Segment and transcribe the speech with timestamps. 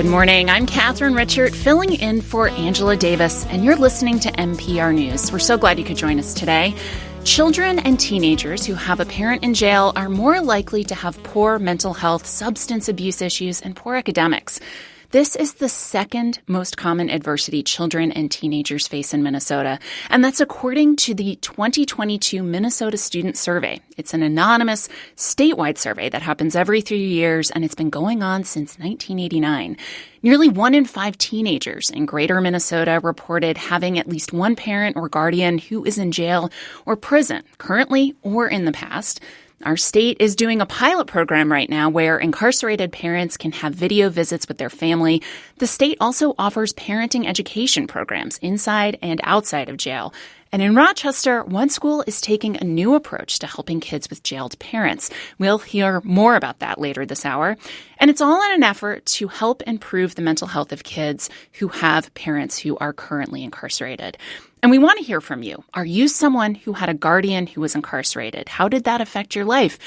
[0.00, 0.48] Good morning.
[0.48, 5.30] I'm Catharine Richert, filling in for Angela Davis, and you're listening to MPR News.
[5.30, 6.74] We're so glad you could join us today.
[7.24, 11.58] Children and teenagers who have a parent in jail are more likely to have poor
[11.58, 14.58] mental health, substance abuse issues, and poor academics.
[15.12, 20.40] This is the second most common adversity children and teenagers face in Minnesota, and that's
[20.40, 23.80] according to the 2022 Minnesota Student Survey.
[23.96, 28.44] It's an anonymous statewide survey that happens every three years, and it's been going on
[28.44, 29.76] since 1989.
[30.22, 35.08] Nearly one in five teenagers in greater Minnesota reported having at least one parent or
[35.08, 36.52] guardian who is in jail
[36.86, 39.18] or prison, currently or in the past.
[39.62, 44.08] Our state is doing a pilot program right now where incarcerated parents can have video
[44.08, 45.22] visits with their family.
[45.58, 50.14] The state also offers parenting education programs inside and outside of jail.
[50.50, 54.58] And in Rochester, one school is taking a new approach to helping kids with jailed
[54.58, 55.10] parents.
[55.38, 57.58] We'll hear more about that later this hour.
[57.98, 61.68] And it's all in an effort to help improve the mental health of kids who
[61.68, 64.16] have parents who are currently incarcerated.
[64.62, 65.64] And we want to hear from you.
[65.72, 68.48] Are you someone who had a guardian who was incarcerated?
[68.48, 69.78] How did that affect your life?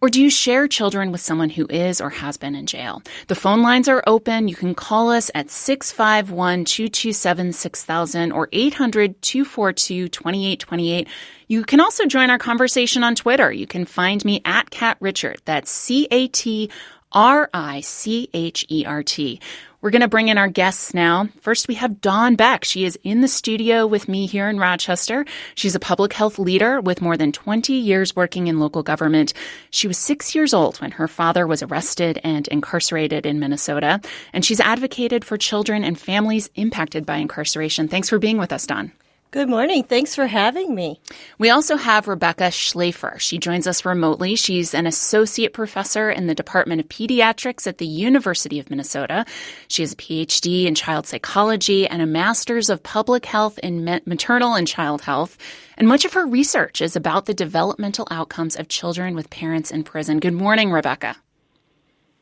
[0.00, 3.02] Or do you share children with someone who is or has been in jail?
[3.28, 4.48] The phone lines are open.
[4.48, 11.08] You can call us at 651 227 6000 or 800 242 2828.
[11.46, 13.52] You can also join our conversation on Twitter.
[13.52, 15.38] You can find me at Cat Richert.
[15.44, 16.68] That's C A T
[17.12, 19.40] R I C H E R T.
[19.82, 21.28] We're going to bring in our guests now.
[21.40, 22.64] First, we have Dawn Beck.
[22.64, 25.26] She is in the studio with me here in Rochester.
[25.56, 29.32] She's a public health leader with more than 20 years working in local government.
[29.70, 34.00] She was six years old when her father was arrested and incarcerated in Minnesota,
[34.32, 37.88] and she's advocated for children and families impacted by incarceration.
[37.88, 38.92] Thanks for being with us, Dawn.
[39.32, 39.82] Good morning.
[39.84, 41.00] Thanks for having me.
[41.38, 43.18] We also have Rebecca Shlafer.
[43.18, 44.36] She joins us remotely.
[44.36, 49.24] She's an associate professor in the Department of Pediatrics at the University of Minnesota.
[49.68, 54.52] She has a PhD in child psychology and a master's of public health in maternal
[54.52, 55.38] and child health.
[55.78, 59.82] And much of her research is about the developmental outcomes of children with parents in
[59.82, 60.20] prison.
[60.20, 61.16] Good morning, Rebecca.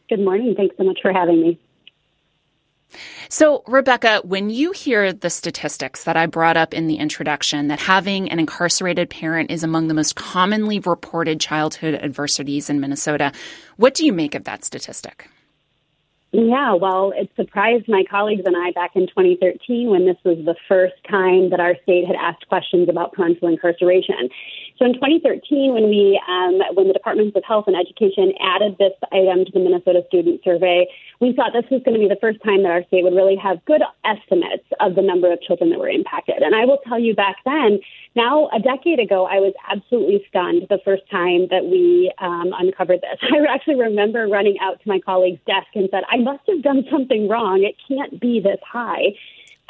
[0.09, 0.55] Good morning.
[0.57, 1.59] Thanks so much for having me.
[3.29, 7.81] So, Rebecca, when you hear the statistics that I brought up in the introduction that
[7.81, 13.33] having an incarcerated parent is among the most commonly reported childhood adversities in Minnesota,
[13.77, 15.29] what do you make of that statistic?
[16.33, 20.55] Yeah, well, it surprised my colleagues and I back in 2013 when this was the
[20.69, 24.29] first time that our state had asked questions about parental incarceration.
[24.81, 28.97] So in 2013, when we, um, when the Departments of Health and Education added this
[29.13, 30.89] item to the Minnesota Student Survey,
[31.21, 33.37] we thought this was going to be the first time that our state would really
[33.37, 36.41] have good estimates of the number of children that were impacted.
[36.41, 37.81] And I will tell you back then,
[38.17, 43.03] now a decade ago, I was absolutely stunned the first time that we um, uncovered
[43.05, 43.21] this.
[43.37, 46.89] I actually remember running out to my colleague's desk and said, I must have done
[46.91, 47.69] something wrong.
[47.69, 49.13] It can't be this high.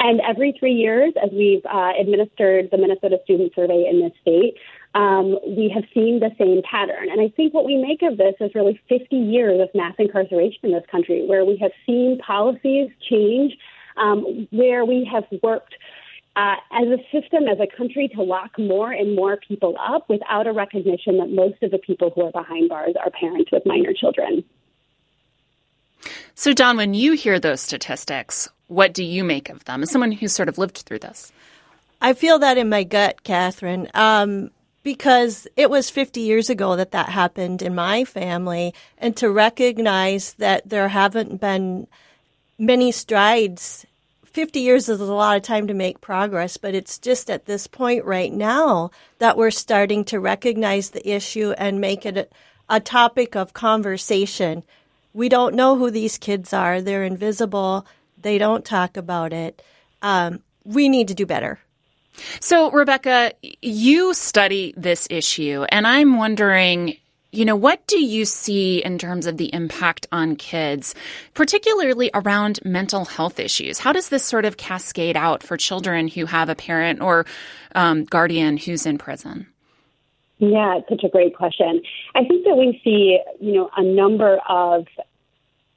[0.00, 4.54] And every three years, as we've uh, administered the Minnesota Student Survey in this state,
[4.94, 7.08] um, we have seen the same pattern.
[7.10, 10.60] And I think what we make of this is really 50 years of mass incarceration
[10.64, 13.56] in this country, where we have seen policies change,
[13.96, 15.74] um, where we have worked
[16.36, 20.46] uh, as a system, as a country, to lock more and more people up without
[20.46, 23.92] a recognition that most of the people who are behind bars are parents with minor
[23.92, 24.42] children.
[26.34, 30.12] So, Dawn, when you hear those statistics, what do you make of them as someone
[30.12, 31.32] who's sort of lived through this?
[32.00, 33.88] I feel that in my gut, Catharine.
[33.94, 34.50] Um,
[34.82, 40.34] because it was 50 years ago that that happened in my family and to recognize
[40.34, 41.86] that there haven't been
[42.58, 43.86] many strides
[44.24, 47.66] 50 years is a lot of time to make progress but it's just at this
[47.66, 52.28] point right now that we're starting to recognize the issue and make it a,
[52.70, 54.62] a topic of conversation.
[55.12, 56.80] We don't know who these kids are.
[56.80, 57.84] They're invisible.
[58.16, 59.60] They don't talk about it.
[60.02, 61.58] Um, we need to do better
[62.40, 63.32] so, Rebecca,
[63.62, 66.96] you study this issue, and I'm wondering,
[67.32, 70.94] you know, what do you see in terms of the impact on kids,
[71.34, 73.78] particularly around mental health issues?
[73.78, 77.26] How does this sort of cascade out for children who have a parent or
[77.74, 79.46] um, guardian who's in prison?
[80.38, 81.82] Yeah, it's such a great question.
[82.14, 84.86] I think that we see, you know, a number of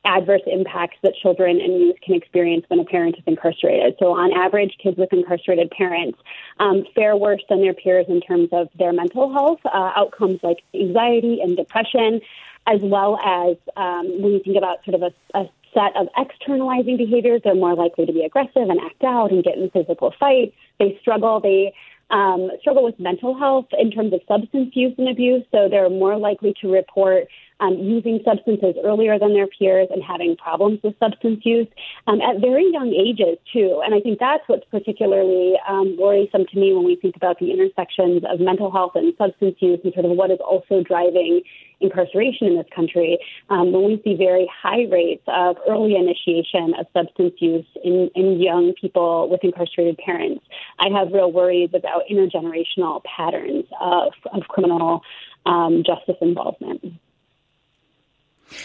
[0.05, 3.95] adverse impacts that children and youth can experience when a parent is incarcerated.
[3.99, 6.19] So, on average, kids with incarcerated parents
[6.59, 10.63] um, fare worse than their peers in terms of their mental health uh, outcomes like
[10.73, 12.21] anxiety and depression,
[12.67, 16.97] as well as um, when you think about sort of a, a set of externalizing
[16.97, 20.55] behaviors, they're more likely to be aggressive and act out and get in physical fights.
[20.79, 21.39] They struggle.
[21.39, 21.73] They
[22.09, 26.17] um, struggle with mental health in terms of substance use and abuse, so they're more
[26.17, 27.27] likely to report
[27.59, 31.67] um, using substances earlier than their peers and having problems with substance use
[32.07, 33.81] um, at very young ages, too.
[33.85, 37.51] And I think that's what's particularly um, worrisome to me when we think about the
[37.51, 41.41] intersections of mental health and substance use and sort of what is also driving
[41.83, 43.19] incarceration in this country.
[43.49, 48.41] Um, when we see very high rates of early initiation of substance use in, in
[48.41, 50.43] young people with incarcerated parents,
[50.79, 55.01] I have real worries about intergenerational patterns of, of criminal
[55.45, 56.83] um, justice involvement.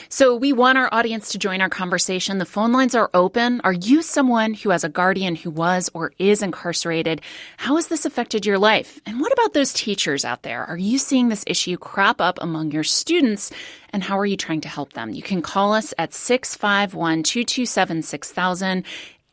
[0.08, 2.38] So we want our audience to join our conversation.
[2.38, 3.60] The phone lines are open.
[3.62, 7.20] Are you someone who has a guardian who was or is incarcerated?
[7.56, 9.00] How has this affected your life?
[9.06, 10.64] And what about those teachers out there?
[10.64, 13.50] Are you seeing this issue crop up among your students?
[13.90, 15.10] And how are you trying to help them?
[15.10, 18.84] You can call us at 651 227 6000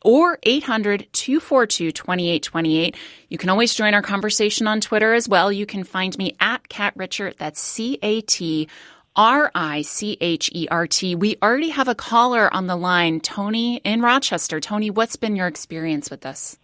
[0.06, 2.96] or 800 242 2828.
[3.30, 5.52] You can always join our conversation on Twitter as well.
[5.52, 7.38] You can find me at Cat Richert.
[7.38, 8.70] That's C A T
[9.16, 11.16] R I C H E R T.
[11.16, 14.60] We already have a caller on the line, Tony in Rochester.
[14.60, 16.58] Tony, what's been your experience with this?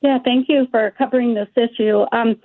[0.00, 2.04] Yeah, thank you for covering this issue.
[2.12, 2.36] Um,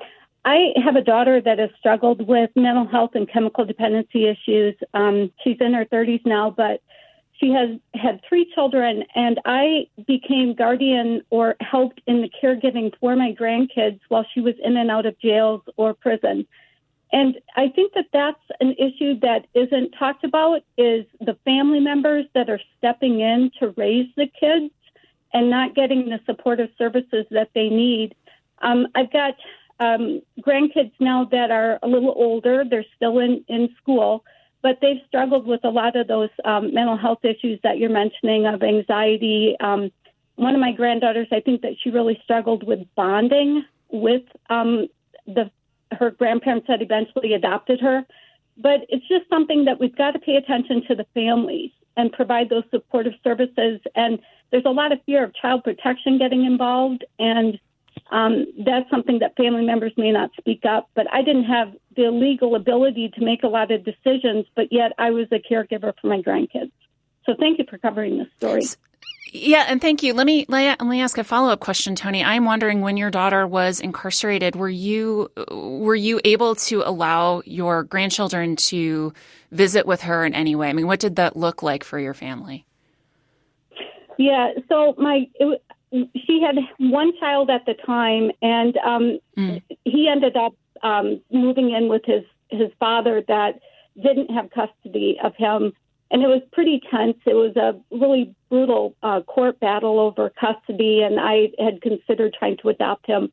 [0.46, 4.76] I have a daughter that has struggled with mental health and chemical dependency issues.
[4.94, 6.82] Um, she's in her 30s now, but
[7.40, 13.16] she has had three children, and I became guardian or helped in the caregiving for
[13.16, 16.48] my grandkids while she was in and out of jails or prison.
[17.12, 22.26] And I think that that's an issue that isn't talked about is the family members
[22.36, 24.72] that are stepping in to raise the kids
[25.34, 28.16] and not getting the supportive services that they need.
[28.62, 29.36] Um, I've got
[29.80, 32.64] um, grandkids now that are a little older.
[32.70, 34.24] They're still in, in school,
[34.62, 38.46] but they've struggled with a lot of those um, mental health issues that you're mentioning
[38.46, 39.56] of anxiety.
[39.60, 39.92] Um,
[40.36, 44.88] one of my granddaughters, I think that she really struggled with bonding with um,
[45.26, 45.52] the
[45.92, 48.06] her grandparents had eventually adopted her.
[48.58, 52.50] But it's just something that we've got to pay attention to the families and provide
[52.50, 53.80] those supportive services.
[53.96, 54.20] And
[54.52, 57.60] there's a lot of fear of child protection getting involved, and
[58.12, 60.90] um, that's something that family members may not speak up.
[60.96, 64.94] But I didn't have the legal ability to make a lot of decisions, but yet
[64.98, 66.72] I was a caregiver for my grandkids.
[67.30, 68.64] So thank you for covering this story.
[69.32, 70.16] Yeah, and thank you.
[70.16, 72.24] Let me let me ask a follow up question, Tony.
[72.24, 77.84] I'm wondering when your daughter was incarcerated, were you were you able to allow your
[77.84, 79.14] grandchildren to
[79.52, 80.70] visit with her in any way?
[80.70, 82.66] I mean, what did that look like for your family?
[84.18, 85.62] Yeah, so my it,
[86.26, 89.62] she had one child at the time, and um, mm.
[89.86, 93.60] he ended up um, moving in with his his father that
[94.02, 95.74] didn't have custody of him
[96.12, 97.18] and it was pretty tense.
[97.26, 102.58] It was a really brutal uh, court battle over custody, and I had considered trying
[102.58, 103.32] to adopt him.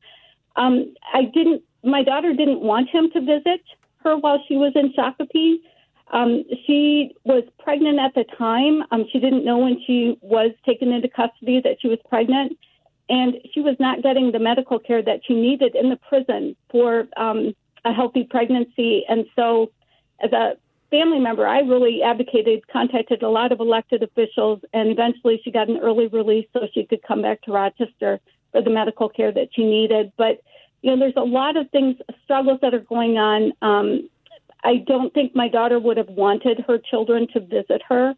[0.57, 1.63] Um, I didn't.
[1.83, 3.63] My daughter didn't want him to visit
[4.03, 5.57] her while she was in Shakopee.
[6.13, 8.83] Um, she was pregnant at the time.
[8.91, 12.59] Um, she didn't know when she was taken into custody that she was pregnant,
[13.09, 17.09] and she was not getting the medical care that she needed in the prison for
[17.17, 19.05] um, a healthy pregnancy.
[19.09, 19.73] And so,
[20.21, 20.57] as a
[20.91, 25.69] family member, I really advocated, contacted a lot of elected officials, and eventually she got
[25.69, 28.21] an early release so she could come back to Rochester
[28.53, 30.13] for the medical care that she needed.
[30.17, 30.43] But,
[30.83, 33.53] you know, there's a lot of things, struggles that are going on.
[33.63, 34.09] Um,
[34.65, 38.15] I don't think my daughter would have wanted her children to visit her.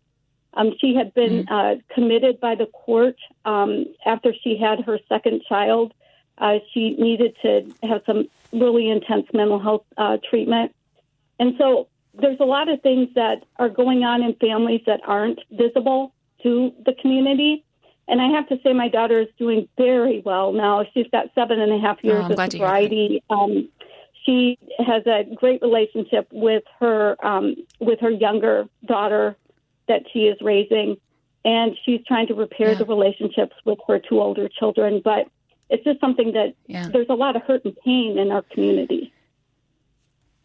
[0.54, 1.54] Um, she had been mm-hmm.
[1.54, 5.92] uh, committed by the court um, after she had her second child.
[6.38, 10.74] Uh, she needed to have some really intense mental health uh, treatment.
[11.38, 11.88] And so
[12.20, 16.72] there's a lot of things that are going on in families that aren't visible to
[16.84, 17.64] the community.
[18.06, 20.84] And I have to say, my daughter is doing very well now.
[20.94, 23.22] She's got seven and a half years oh, of sobriety.
[23.28, 23.68] Um,
[24.24, 29.36] she has a great relationship with her um, with her younger daughter
[29.88, 30.96] that she is raising,
[31.44, 32.78] and she's trying to repair yeah.
[32.78, 35.00] the relationships with her two older children.
[35.04, 35.28] But
[35.70, 36.88] it's just something that yeah.
[36.88, 39.12] there's a lot of hurt and pain in our community.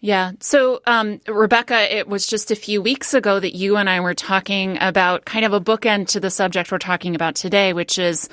[0.03, 0.33] Yeah.
[0.41, 4.13] So, um, Rebecca, it was just a few weeks ago that you and I were
[4.13, 8.27] talking about kind of a bookend to the subject we're talking about today, which is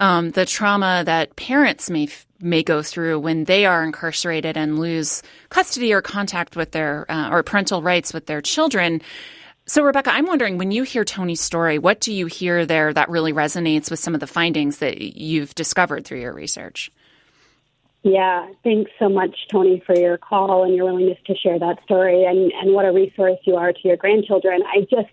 [0.00, 5.24] um, the trauma that parents may may go through when they are incarcerated and lose
[5.48, 9.02] custody or contact with their uh, or parental rights with their children.
[9.66, 13.08] So, Rebecca, I'm wondering when you hear Tony's story, what do you hear there that
[13.08, 16.92] really resonates with some of the findings that you've discovered through your research?
[18.06, 22.22] Yeah, thanks so much, Tony, for your call and your willingness to share that story
[22.22, 24.62] and, and what a resource you are to your grandchildren.
[24.64, 25.10] I just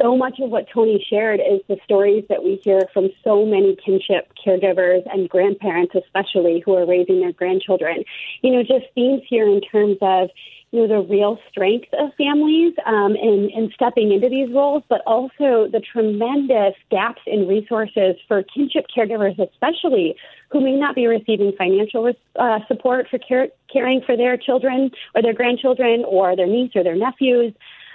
[0.00, 3.76] so much of what Tony shared is the stories that we hear from so many
[3.84, 8.04] kinship caregivers and grandparents, especially who are raising their grandchildren.
[8.42, 10.30] You know, just themes here in terms of
[10.70, 15.00] you know the real strength of families um, in, in stepping into these roles, but
[15.06, 20.14] also the tremendous gaps in resources for kinship caregivers, especially
[20.50, 25.22] who may not be receiving financial uh, support for care, caring for their children or
[25.22, 27.52] their grandchildren or their niece or their nephews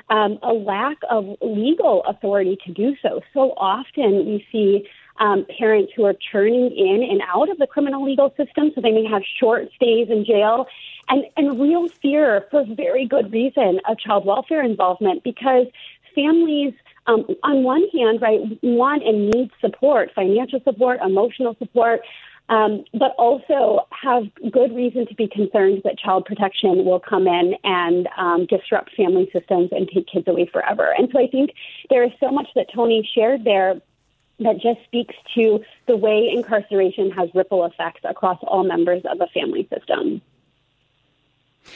[0.10, 3.22] um, a lack of legal authority to do so.
[3.34, 8.04] So often we see um, parents who are churning in and out of the criminal
[8.04, 10.68] legal system, so they may have short stays in jail,
[11.10, 15.68] and, and real fear for very good reason of child welfare involvement because
[16.16, 16.74] families.
[17.06, 22.00] Um, on one hand, right, want and need support, financial support, emotional support,
[22.50, 27.56] um, but also have good reason to be concerned that child protection will come in
[27.64, 30.94] and um, disrupt family systems and take kids away forever.
[30.98, 31.52] And so I think
[31.90, 33.82] there is so much that Tony shared there
[34.40, 39.28] that just speaks to the way incarceration has ripple effects across all members of a
[39.28, 40.22] family system.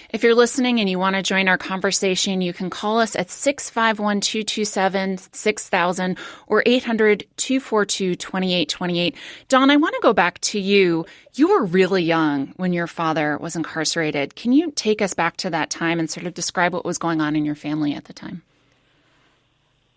[0.09, 3.29] If you're listening and you want to join our conversation, you can call us at
[3.29, 9.15] 651 227 6000 or 800 242 2828.
[9.47, 11.05] Dawn, I want to go back to you.
[11.35, 14.35] You were really young when your father was incarcerated.
[14.35, 17.21] Can you take us back to that time and sort of describe what was going
[17.21, 18.43] on in your family at the time?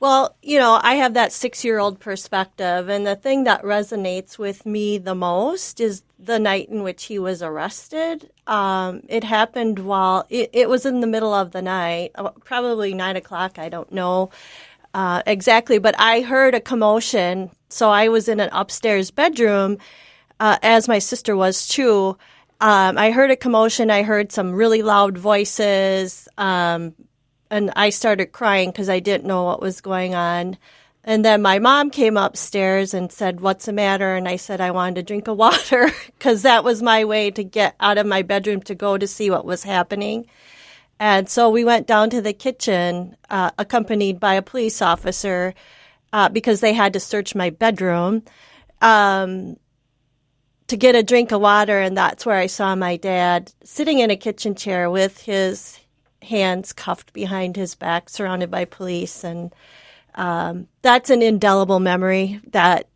[0.00, 4.38] Well, you know, I have that six year old perspective, and the thing that resonates
[4.38, 8.30] with me the most is the night in which he was arrested.
[8.47, 12.95] Um, it happened while it, it, was in the middle of the night, uh, probably
[12.95, 14.30] nine o'clock, I don't know
[14.95, 17.50] uh, exactly, but I heard a commotion.
[17.69, 19.76] So I was in an upstairs bedroom,
[20.40, 22.16] uh, as my sister was too.
[22.62, 23.90] Um, I heard a commotion.
[23.90, 26.26] I heard some really loud voices.
[26.38, 26.95] Um,
[27.50, 30.57] and I started crying because I didn't know what was going on.
[31.02, 34.14] And then my mom came upstairs and said, What's the matter?
[34.14, 37.42] And I said, I wanted a drink of water because that was my way to
[37.42, 40.26] get out of my bedroom to go to see what was happening.
[40.99, 45.54] And so we went down to the kitchen, uh, accompanied by a police officer,
[46.12, 48.23] uh, because they had to search my bedroom
[48.83, 49.57] um,
[50.66, 51.80] to get a drink of water.
[51.80, 55.79] And that's where I saw my dad sitting in a kitchen chair with his
[56.22, 59.24] hands cuffed behind his back, surrounded by police.
[59.24, 59.54] And
[60.14, 62.88] um, that's an indelible memory that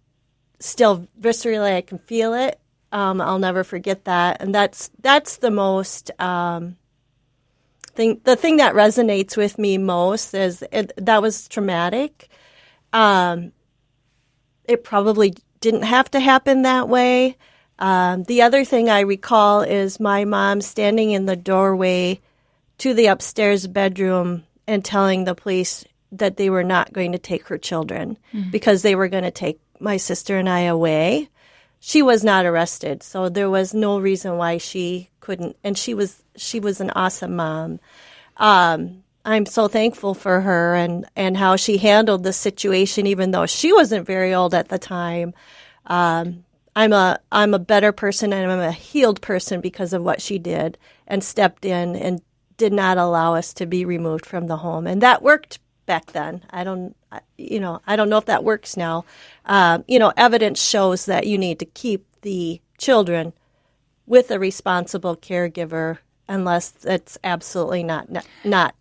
[0.61, 2.59] still viscerally I can feel it.
[2.93, 4.41] Um, I'll never forget that.
[4.41, 6.77] And that's that's the most um,
[7.95, 8.21] thing.
[8.25, 12.29] The thing that resonates with me most is it, that was traumatic.
[12.93, 13.53] Um,
[14.65, 17.37] it probably didn't have to happen that way.
[17.79, 22.21] Um, the other thing I recall is my mom standing in the doorway
[22.79, 27.49] to the upstairs bedroom and telling the police that they were not going to take
[27.49, 28.51] her children mm-hmm.
[28.51, 31.29] because they were going to take my sister and I away.
[31.81, 35.57] She was not arrested, so there was no reason why she couldn't.
[35.63, 37.79] And she was she was an awesome mom.
[38.39, 43.47] Um, I'm so thankful for her and and how she handled the situation, even though
[43.47, 45.35] she wasn't very old at the time.
[45.87, 46.45] Um,
[46.77, 50.39] I'm a I'm a better person and I'm a healed person because of what she
[50.39, 52.21] did and stepped in and
[52.57, 56.43] did not allow us to be removed from the home, and that worked back then.
[56.51, 56.97] I don't,
[57.37, 59.05] you know, I don't know if that works now.
[59.45, 63.33] Um, you know, evidence shows that you need to keep the children
[64.07, 68.09] with a responsible caregiver unless it's absolutely not
[68.45, 68.75] not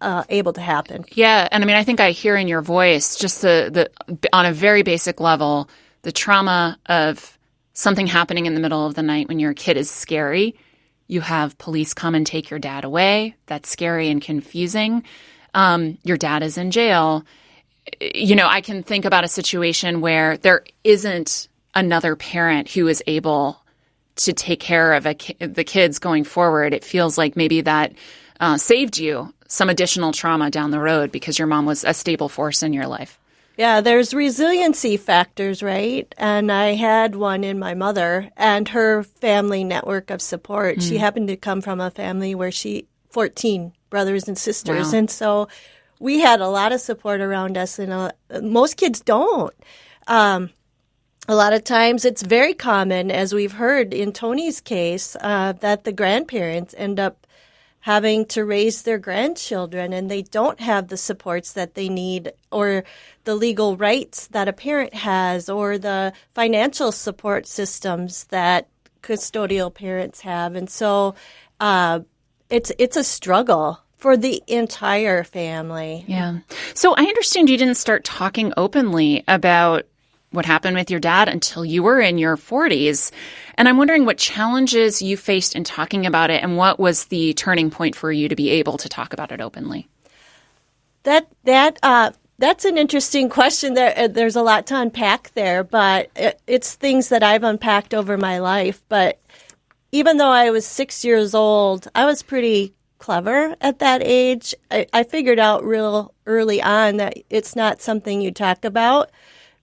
[0.00, 1.04] uh, able to happen.
[1.12, 4.46] Yeah, and I mean, I think I hear in your voice just the the on
[4.46, 5.68] a very basic level
[6.02, 7.38] the trauma of
[7.72, 10.54] something happening in the middle of the night when you're a kid is scary
[11.10, 13.34] you have police come and take your dad away.
[13.46, 15.02] That's scary and confusing.
[15.54, 17.24] Um, your dad is in jail.
[18.00, 23.02] You know, I can think about a situation where there isn't another parent who is
[23.08, 23.60] able
[24.16, 26.72] to take care of ki- the kids going forward.
[26.72, 27.92] It feels like maybe that
[28.38, 32.28] uh, saved you some additional trauma down the road because your mom was a stable
[32.28, 33.19] force in your life.
[33.60, 36.10] Yeah, there's resiliency factors, right?
[36.16, 40.78] And I had one in my mother and her family network of support.
[40.78, 40.88] Mm.
[40.88, 44.98] She happened to come from a family where she 14 brothers and sisters, wow.
[45.00, 45.48] and so
[45.98, 49.52] we had a lot of support around us, and uh, most kids don't.
[50.06, 50.48] Um,
[51.28, 55.84] a lot of times it's very common, as we've heard in Tony's case, uh, that
[55.84, 57.26] the grandparents end up
[57.80, 62.84] having to raise their grandchildren and they don't have the supports that they need or
[63.24, 68.68] the legal rights that a parent has or the financial support systems that
[69.02, 71.14] custodial parents have and so
[71.60, 72.00] uh,
[72.50, 76.04] it's it's a struggle for the entire family.
[76.08, 76.38] Yeah.
[76.74, 79.86] So I understand you didn't start talking openly about
[80.32, 83.10] what happened with your dad until you were in your 40s.
[83.56, 87.34] And I'm wondering what challenges you faced in talking about it and what was the
[87.34, 89.88] turning point for you to be able to talk about it openly?
[91.02, 93.74] That that uh, that's an interesting question.
[93.74, 97.94] There, uh, there's a lot to unpack there, but it, it's things that I've unpacked
[97.94, 98.82] over my life.
[98.88, 99.18] But
[99.92, 104.54] even though I was six years old, I was pretty clever at that age.
[104.70, 109.10] I, I figured out real early on that it's not something you talk about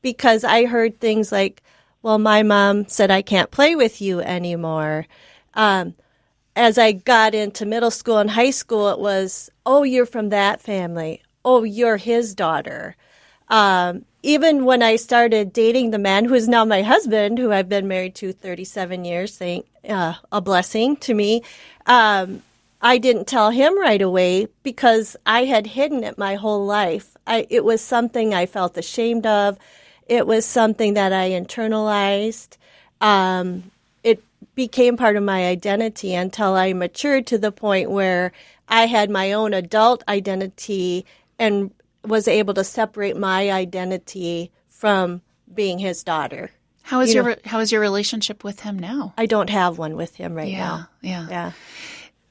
[0.01, 1.61] because I heard things like,
[2.01, 5.07] well, my mom said I can't play with you anymore.
[5.53, 5.95] Um,
[6.55, 10.61] as I got into middle school and high school, it was, oh, you're from that
[10.61, 11.21] family.
[11.45, 12.95] Oh, you're his daughter.
[13.49, 17.69] Um, even when I started dating the man who is now my husband, who I've
[17.69, 21.43] been married to 37 years, thank, uh, a blessing to me,
[21.85, 22.41] um,
[22.81, 27.15] I didn't tell him right away because I had hidden it my whole life.
[27.25, 29.57] I, it was something I felt ashamed of.
[30.09, 32.57] It was something that I internalized.
[33.01, 33.71] Um,
[34.03, 34.23] it
[34.55, 38.31] became part of my identity until I matured to the point where
[38.67, 41.05] I had my own adult identity
[41.39, 41.71] and
[42.03, 45.21] was able to separate my identity from
[45.53, 46.51] being his daughter.
[46.83, 49.13] How is you your know, how is your relationship with him now?
[49.17, 50.89] I don't have one with him right yeah, now.
[51.01, 51.27] Yeah.
[51.29, 51.51] Yeah.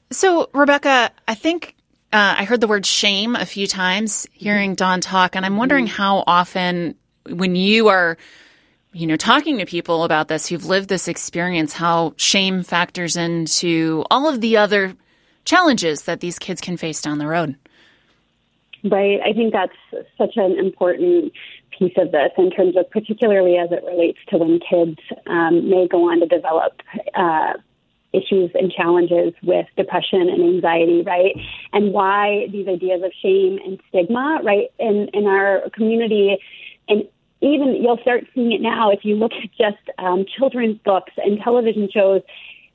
[0.09, 1.75] So, Rebecca, I think
[2.11, 5.85] uh, I heard the word shame a few times hearing Dawn talk, and I'm wondering
[5.85, 6.95] how often
[7.29, 8.17] when you are
[8.93, 14.05] you know talking to people about this who've lived this experience how shame factors into
[14.09, 14.95] all of the other
[15.45, 17.55] challenges that these kids can face down the road
[18.83, 21.31] right i think that's such an important
[21.77, 25.87] piece of this in terms of particularly as it relates to when kids um, may
[25.87, 26.81] go on to develop
[27.13, 27.53] uh,
[28.13, 31.35] issues and challenges with depression and anxiety, right?
[31.73, 36.37] And why these ideas of shame and stigma, right, in, in our community
[36.87, 37.03] and
[37.41, 41.39] even you'll start seeing it now if you look at just um, children's books and
[41.41, 42.21] television shows.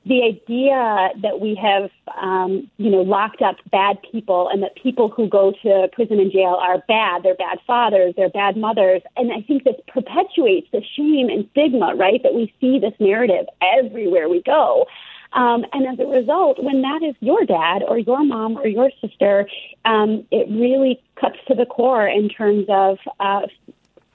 [0.05, 1.89] The idea that we have,
[2.21, 6.29] um, you know, locked up bad people and that people who go to prison and
[6.29, 9.01] jail are bad, they're bad fathers, they're bad mothers.
[9.15, 12.21] And I think this perpetuates the shame and stigma, right?
[12.21, 14.87] That we see this narrative everywhere we go.
[15.33, 18.91] Um, and as a result, when that is your dad or your mom or your
[19.01, 19.47] sister,
[19.85, 23.47] um, it really cuts to the core in terms of uh,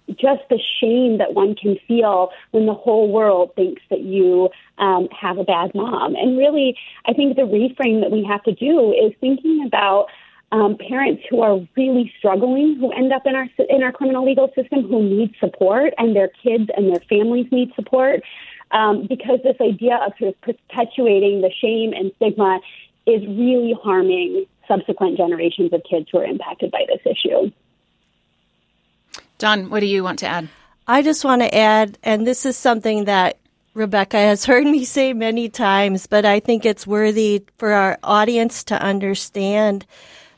[0.09, 5.09] just the shame that one can feel when the whole world thinks that you um,
[5.19, 6.15] have a bad mom.
[6.15, 10.07] And really, I think the reframe that we have to do is thinking about
[10.51, 14.49] um, parents who are really struggling, who end up in our in our criminal legal
[14.55, 18.23] system, who need support, and their kids and their families need support,
[18.71, 22.61] um, because this idea of sort of perpetuating the shame and stigma
[23.07, 27.51] is really harming subsequent generations of kids who are impacted by this issue.
[29.39, 30.49] Dawn, what do you want to add?
[30.87, 33.39] I just want to add, and this is something that
[33.75, 38.65] Rebecca has heard me say many times, but I think it's worthy for our audience
[38.65, 39.87] to understand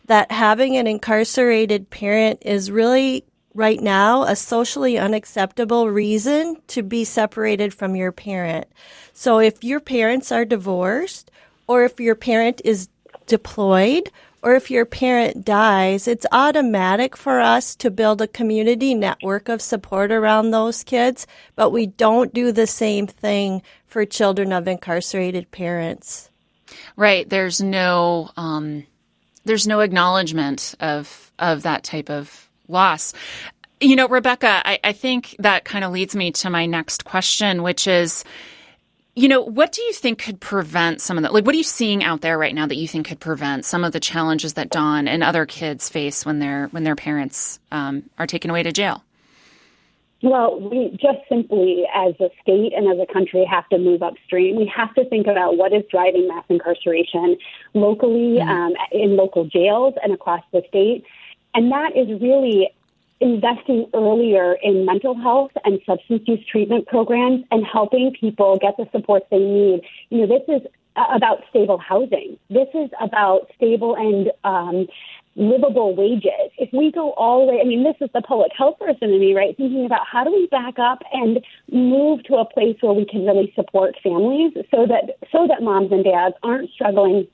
[0.06, 7.04] that having an incarcerated parent is really right now a socially unacceptable reason to be
[7.04, 8.66] separated from your parent.
[9.12, 11.30] So if your parents are divorced
[11.66, 12.88] or if your parent is
[13.26, 14.10] deployed
[14.42, 19.60] or if your parent dies, it's automatic for us to build a community network of
[19.60, 21.26] support around those kids,
[21.56, 26.30] but we don't do the same thing for children of incarcerated parents.
[26.96, 27.28] Right.
[27.28, 28.86] There's no um,
[29.44, 33.12] there's no acknowledgement of of that type of loss.
[33.80, 37.62] You know, Rebecca, I, I think that kind of leads me to my next question,
[37.62, 38.24] which is
[39.16, 41.32] you know, what do you think could prevent some of that?
[41.32, 43.84] Like, what are you seeing out there right now that you think could prevent some
[43.84, 48.04] of the challenges that Dawn and other kids face when their when their parents um,
[48.18, 49.02] are taken away to jail?
[50.22, 54.56] Well, we just simply, as a state and as a country, have to move upstream.
[54.56, 57.38] We have to think about what is driving mass incarceration
[57.72, 58.48] locally, mm-hmm.
[58.48, 61.04] um, in local jails, and across the state.
[61.54, 62.70] And that is really
[63.20, 68.86] investing earlier in mental health and substance use treatment programs and helping people get the
[68.92, 69.82] support they need.
[70.08, 72.38] You know, this is about stable housing.
[72.48, 74.86] This is about stable and um,
[75.36, 76.50] livable wages.
[76.58, 79.20] If we go all the way, I mean, this is the public health person in
[79.20, 79.56] me, right?
[79.56, 83.24] Thinking about how do we back up and move to a place where we can
[83.24, 87.28] really support families so that so that moms and dads aren't struggling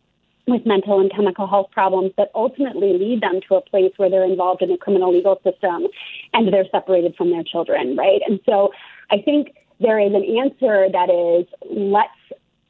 [0.46, 4.24] with mental and chemical health problems that ultimately lead them to a place where they're
[4.24, 5.87] involved in the criminal legal system
[6.32, 8.20] and they're separated from their children, right?
[8.28, 8.72] And so
[9.11, 12.11] I think there is an answer that is let's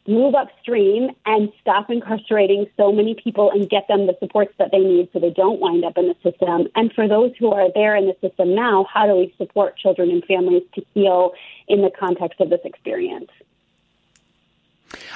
[0.08, 4.78] move upstream and stop incarcerating so many people and get them the supports that they
[4.78, 6.68] need so they don't wind up in the system?
[6.74, 10.10] And for those who are there in the system now, how do we support children
[10.10, 11.32] and families to heal
[11.68, 13.30] in the context of this experience?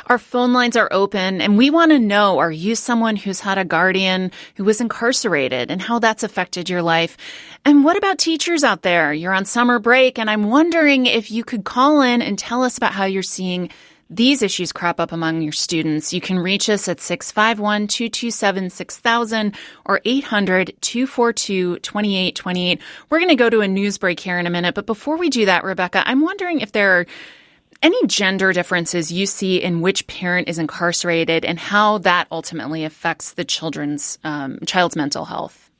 [0.07, 3.59] Our phone lines are open and we want to know are you someone who's had
[3.59, 7.17] a guardian who was incarcerated and how that's affected your life?
[7.65, 9.13] And what about teachers out there?
[9.13, 12.77] You're on summer break and I'm wondering if you could call in and tell us
[12.77, 13.71] about how you're seeing
[14.13, 16.13] these issues crop up among your students.
[16.13, 19.57] You can reach us at 651 227 6000
[19.87, 22.81] or 800 242 2828.
[23.09, 24.75] We're going to go to a news break here in a minute.
[24.75, 27.07] But before we do that, Rebecca, I'm wondering if there are
[27.83, 33.33] any gender differences you see in which parent is incarcerated and how that ultimately affects
[33.33, 35.71] the children's um, child's mental health.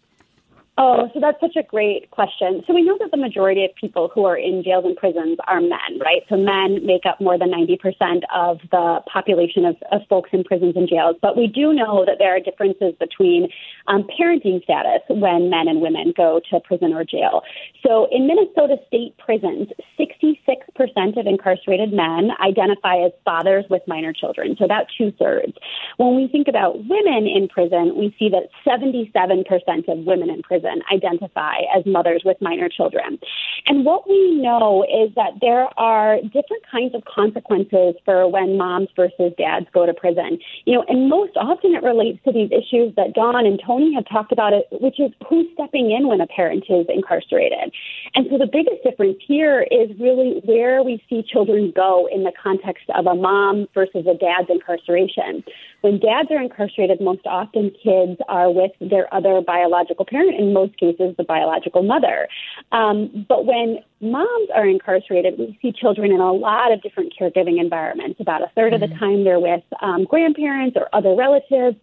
[0.83, 2.65] Oh, so that's such a great question.
[2.67, 5.61] So we know that the majority of people who are in jails and prisons are
[5.61, 6.23] men, right?
[6.31, 10.77] So men make up more than 90% of the population of, of folks in prisons
[10.77, 11.17] and jails.
[11.21, 13.49] But we do know that there are differences between
[13.89, 17.43] um, parenting status when men and women go to prison or jail.
[17.91, 19.67] So in Minnesota state prisons,
[19.99, 25.55] 66% of incarcerated men identify as fathers with minor children, so about two thirds.
[25.97, 30.83] When we think about women in prison, we see that 77% of women in prison
[30.93, 33.19] identify as mothers with minor children.
[33.67, 38.89] And what we know is that there are different kinds of consequences for when moms
[38.95, 40.39] versus dads go to prison.
[40.65, 44.05] You know, and most often it relates to these issues that Dawn and Tony have
[44.09, 47.75] talked about, it, which is who's stepping in when a parent is incarcerated.
[48.15, 52.33] And so the biggest difference here is really where we see children go in the
[52.43, 55.45] context of a mom versus a dad's incarceration.
[55.81, 60.77] When dads are incarcerated, most often kids are with their other biological parent, in most
[60.77, 62.29] cases, the biological mother.
[62.73, 67.61] Um, but when moms are incarcerated, we see children in a lot of different caregiving
[67.61, 68.21] environments.
[68.21, 68.75] About a 3rd mm-hmm.
[68.75, 68.99] of the mm-hmm.
[68.99, 71.77] time, they're with um, grandparents or other relatives.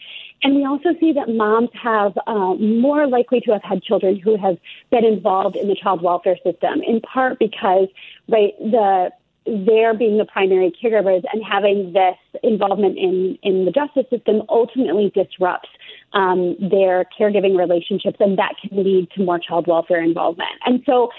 [0.44, 4.38] And we also see that moms have uh, more likely to have had children who
[4.38, 4.58] have
[4.92, 7.88] been involved in the child welfare system, in part because
[8.28, 9.12] right the
[9.48, 15.12] their being the primary caregivers and having this involvement in, in the justice system ultimately
[15.16, 15.70] disrupts
[16.14, 20.52] um, their caregiving relationships, and that can lead to more child welfare involvement.
[20.66, 21.10] And so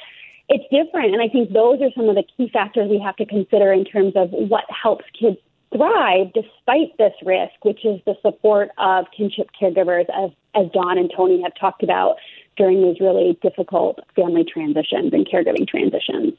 [0.48, 1.12] it's different.
[1.12, 3.84] And I think those are some of the key factors we have to consider in
[3.84, 5.36] terms of what helps kids
[5.74, 11.12] thrive despite this risk, which is the support of kinship caregivers, as, as Dawn and
[11.14, 12.16] Tony have talked about
[12.56, 16.32] during these really difficult family transitions and caregiving transitions.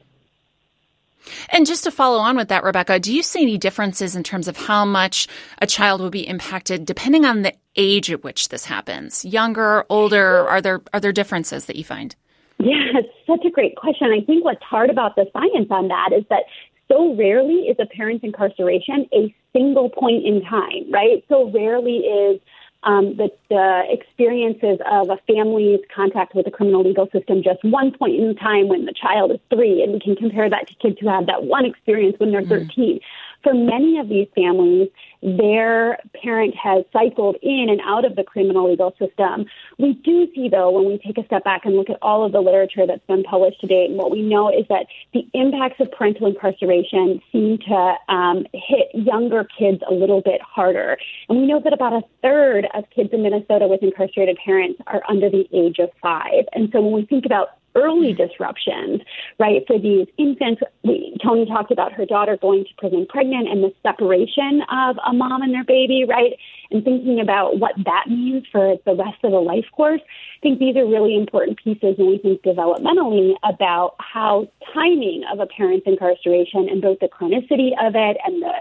[1.50, 4.48] And just to follow on with that, Rebecca, do you see any differences in terms
[4.48, 5.28] of how much
[5.60, 9.26] a child will be impacted depending on the age at which this happens?
[9.26, 12.16] Younger, older, are there are there differences that you find?
[12.60, 14.12] Yeah, it's such a great question.
[14.12, 16.44] I think what's hard about the science on that is that
[16.90, 21.24] so rarely is a parent's incarceration a single point in time, right?
[21.30, 22.42] So rarely is
[22.84, 27.92] um, the, the experiences of a family's contact with the criminal legal system just one
[27.92, 30.98] point in time when the child is three, and we can compare that to kids
[31.00, 32.68] who have that one experience when they're mm.
[32.68, 33.00] 13.
[33.44, 34.90] For many of these families,
[35.22, 39.46] their parent has cycled in and out of the criminal legal system.
[39.78, 42.32] We do see, though, when we take a step back and look at all of
[42.32, 45.80] the literature that's been published to date, and what we know is that the impacts
[45.80, 50.98] of parental incarceration seem to um, hit younger kids a little bit harder.
[51.28, 55.02] And we know that about a third of kids in Minnesota with incarcerated parents are
[55.10, 56.46] under the age of five.
[56.54, 59.02] And so when we think about early disruptions,
[59.40, 59.64] right?
[59.68, 63.74] For these infants, we, Tony talked about her daughter going to prison pregnant and the
[63.84, 66.34] separation of a mom and their baby, right?
[66.72, 70.02] And thinking about what that means for the rest of the life course.
[70.02, 75.40] I think these are really important pieces when we think developmentally about how timing of
[75.40, 78.54] a parent's incarceration and both the chronicity of it and the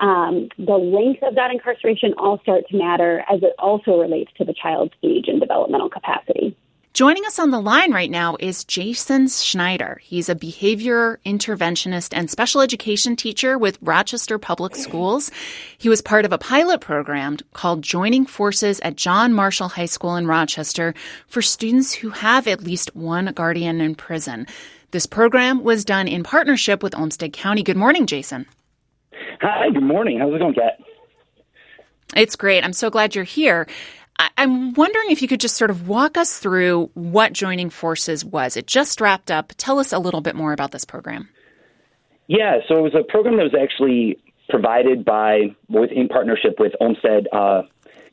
[0.00, 4.44] um, the length of that incarceration all start to matter as it also relates to
[4.44, 6.56] the child's age and developmental capacity.
[6.94, 9.98] Joining us on the line right now is Jason Schneider.
[10.02, 15.30] He's a behavior interventionist and special education teacher with Rochester Public Schools.
[15.78, 20.16] He was part of a pilot program called Joining Forces at John Marshall High School
[20.16, 20.92] in Rochester
[21.28, 24.46] for students who have at least one guardian in prison.
[24.90, 27.62] This program was done in partnership with Olmsted County.
[27.62, 28.44] Good morning, Jason.
[29.40, 30.18] Hi, good morning.
[30.18, 30.78] How's it going, Kat?
[32.14, 32.62] It's great.
[32.62, 33.66] I'm so glad you're here.
[34.18, 38.56] I'm wondering if you could just sort of walk us through what Joining Forces was.
[38.56, 39.52] It just wrapped up.
[39.56, 41.28] Tell us a little bit more about this program.
[42.28, 46.72] Yeah, so it was a program that was actually provided by, with, in partnership with
[46.80, 47.62] Olmsted uh,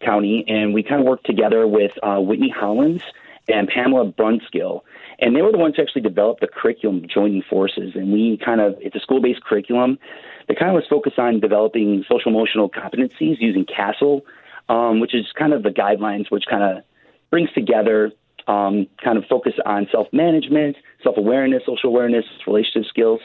[0.04, 3.02] County, and we kind of worked together with uh, Whitney Hollins
[3.48, 4.82] and Pamela Brunskill.
[5.20, 7.92] and they were the ones who actually developed the curriculum joining forces.
[7.96, 10.00] And we kind of it's a school based curriculum
[10.48, 14.22] that kind of was focused on developing social emotional competencies using CASEL,
[14.70, 16.84] um, which is kind of the guidelines which kind of
[17.30, 18.12] brings together
[18.48, 23.20] um, kind of focus on self management, self awareness, social awareness, relationship skills,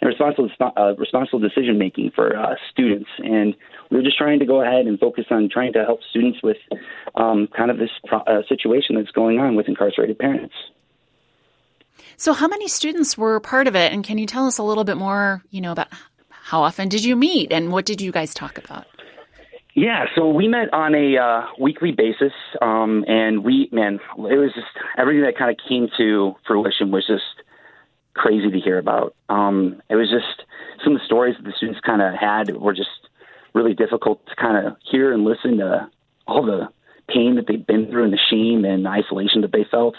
[0.00, 3.08] and responsible uh, responsible decision making for uh, students.
[3.18, 3.54] And
[3.90, 6.56] we're just trying to go ahead and focus on trying to help students with
[7.14, 10.54] um, kind of this pro- uh, situation that's going on with incarcerated parents.
[12.16, 14.84] So, how many students were part of it, and can you tell us a little
[14.84, 15.88] bit more, you know, about
[16.28, 18.86] how often did you meet and what did you guys talk about?
[19.74, 22.32] Yeah, so we met on a uh, weekly basis,
[22.62, 27.04] um, and we, man, it was just everything that kind of came to fruition was
[27.04, 27.42] just
[28.14, 29.16] crazy to hear about.
[29.28, 30.46] Um, it was just
[30.84, 32.88] some of the stories that the students kind of had were just
[33.52, 35.90] really difficult to kind of hear and listen to
[36.28, 36.68] all the
[37.08, 39.96] pain that they've been through and the shame and isolation that they felt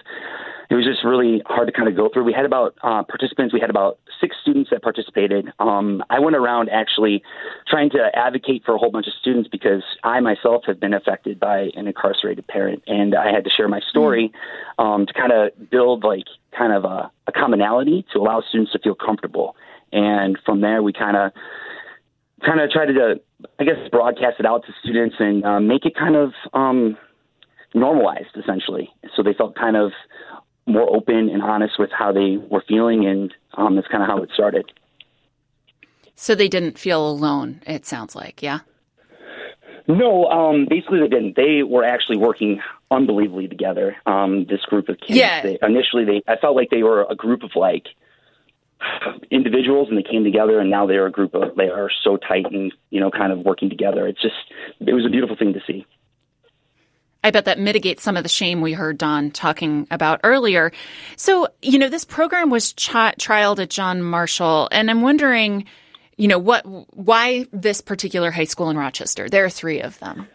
[0.69, 2.23] it was just really hard to kind of go through.
[2.23, 3.53] We had about uh, participants.
[3.53, 5.47] We had about six students that participated.
[5.59, 7.23] Um, I went around actually
[7.67, 11.39] trying to advocate for a whole bunch of students because I myself have been affected
[11.39, 14.31] by an incarcerated parent, and I had to share my story
[14.79, 16.25] um, to kind of build like
[16.57, 19.55] kind of a, a commonality to allow students to feel comfortable.
[19.91, 21.31] And from there, we kind of
[22.45, 23.19] kind of tried to,
[23.59, 26.97] I guess, broadcast it out to students and uh, make it kind of um,
[27.73, 28.89] normalized, essentially.
[29.15, 29.91] So they felt kind of
[30.65, 34.21] more open and honest with how they were feeling, and um, that's kind of how
[34.23, 34.71] it started.
[36.15, 37.61] So they didn't feel alone.
[37.67, 38.59] It sounds like, yeah.
[39.87, 41.35] No, um, basically they didn't.
[41.35, 43.95] They were actually working unbelievably together.
[44.05, 45.19] Um, this group of kids.
[45.19, 45.43] Yeah.
[45.43, 47.85] They, initially, they I felt like they were a group of like
[49.29, 52.51] individuals, and they came together, and now they're a group of they are so tight
[52.51, 54.07] and you know kind of working together.
[54.07, 54.35] It's just
[54.79, 55.85] it was a beautiful thing to see.
[57.25, 60.71] I bet that mitigates some of the shame we heard Dawn talking about earlier.
[61.15, 65.65] So, you know, this program was ch- trialed at John Marshall, and I'm wondering,
[66.17, 66.63] you know, what,
[66.95, 69.27] why this particular high school in Rochester?
[69.27, 70.27] There are three of them.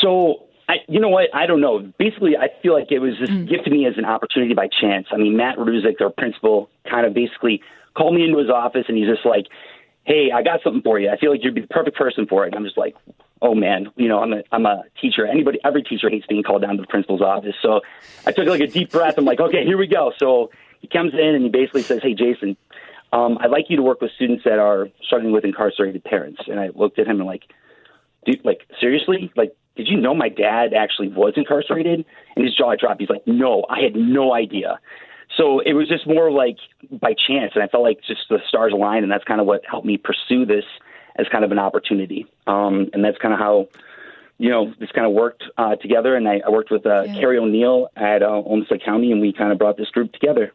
[0.00, 1.28] So, I, you know what?
[1.34, 1.92] I don't know.
[1.98, 3.46] Basically, I feel like it was just mm.
[3.46, 5.08] gifted me as an opportunity by chance.
[5.12, 7.60] I mean, Matt Ruzick, their principal, kind of basically
[7.94, 9.44] called me into his office, and he's just like,
[10.06, 11.10] "Hey, I got something for you.
[11.10, 12.96] I feel like you'd be the perfect person for it." And I'm just like,
[13.42, 15.26] oh man, you know, I'm a I'm a teacher.
[15.26, 17.54] Anybody, every teacher hates being called down to the principal's office.
[17.62, 17.80] So
[18.26, 19.14] I took like a deep breath.
[19.18, 20.12] I'm like, okay, here we go.
[20.18, 22.56] So he comes in and he basically says, hey, Jason,
[23.12, 26.40] um, I'd like you to work with students that are struggling with incarcerated parents.
[26.46, 27.44] And I looked at him and like,
[28.24, 29.54] dude, like seriously, like.
[29.76, 32.06] Did you know my dad actually was incarcerated?
[32.34, 32.98] And his jaw dropped.
[32.98, 34.80] He's like, "No, I had no idea."
[35.36, 36.56] So it was just more like
[36.90, 39.62] by chance, and I felt like just the stars aligned, and that's kind of what
[39.68, 40.64] helped me pursue this
[41.18, 42.26] as kind of an opportunity.
[42.46, 43.68] Um, and that's kind of how,
[44.38, 46.14] you know, this kind of worked uh, together.
[46.14, 47.14] And I, I worked with uh, yeah.
[47.14, 50.52] Carrie O'Neill at uh, Olmsted County, and we kind of brought this group together.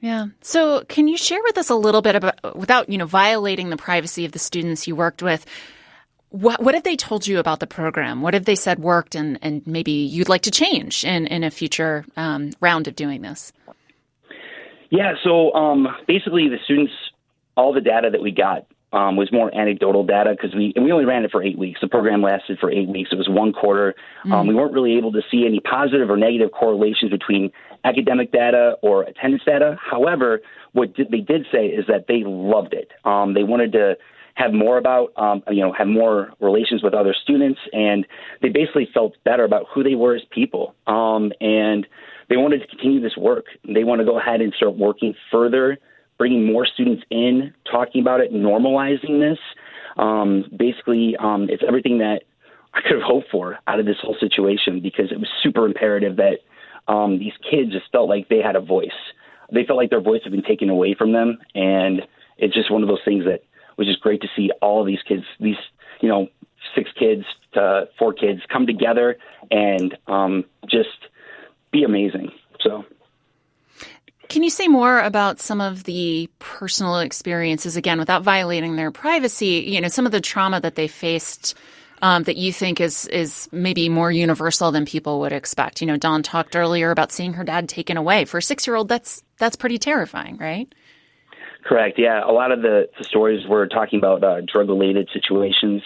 [0.00, 0.26] Yeah.
[0.42, 3.76] So, can you share with us a little bit about, without you know violating the
[3.76, 5.46] privacy of the students you worked with?
[6.34, 8.20] What what have they told you about the program?
[8.20, 11.50] What have they said worked, and and maybe you'd like to change in in a
[11.50, 13.52] future um, round of doing this?
[14.90, 15.12] Yeah.
[15.22, 16.92] So um, basically, the students,
[17.56, 21.04] all the data that we got um, was more anecdotal data because we we only
[21.04, 21.78] ran it for eight weeks.
[21.80, 23.10] The program lasted for eight weeks.
[23.12, 23.94] It was one quarter.
[24.24, 24.32] Mm-hmm.
[24.32, 27.52] Um, we weren't really able to see any positive or negative correlations between
[27.84, 29.78] academic data or attendance data.
[29.80, 30.40] However,
[30.72, 32.90] what did, they did say is that they loved it.
[33.04, 33.94] Um, they wanted to
[34.34, 38.06] have more about, um, you know, have more relations with other students, and
[38.42, 40.74] they basically felt better about who they were as people.
[40.86, 41.86] Um, and
[42.28, 43.46] they wanted to continue this work.
[43.64, 45.78] They want to go ahead and start working further
[46.18, 49.38] bringing more students in, talking about it, normalizing this.
[49.96, 52.22] Um, basically, um, it's everything that
[52.72, 56.16] I could have hoped for out of this whole situation because it was super imperative
[56.16, 56.40] that
[56.88, 58.88] um, these kids just felt like they had a voice.
[59.52, 62.02] They felt like their voice had been taken away from them, and
[62.38, 63.44] it's just one of those things that
[63.76, 65.56] was just great to see all of these kids, these
[66.00, 66.28] you know,
[66.74, 69.16] six kids to four kids come together
[69.50, 70.88] and um, just
[71.72, 72.30] be amazing.
[72.60, 72.84] So
[74.28, 79.64] can you say more about some of the personal experiences, again, without violating their privacy?
[79.66, 81.54] You know, some of the trauma that they faced
[82.02, 85.80] um, that you think is is maybe more universal than people would expect.
[85.80, 88.24] You know, Dawn talked earlier about seeing her dad taken away.
[88.24, 90.72] For a six year old, that's that's pretty terrifying, right?
[91.64, 91.98] Correct.
[91.98, 95.82] Yeah, a lot of the, the stories were talking about uh, drug related situations.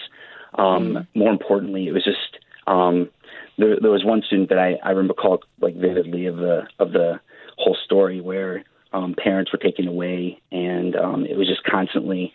[0.55, 1.07] Um, mm.
[1.15, 3.09] More importantly, it was just um,
[3.57, 6.91] there, there was one student that I, I remember called like vividly of the of
[6.91, 7.19] the
[7.57, 12.33] whole story where um, parents were taken away, and um, it was just constantly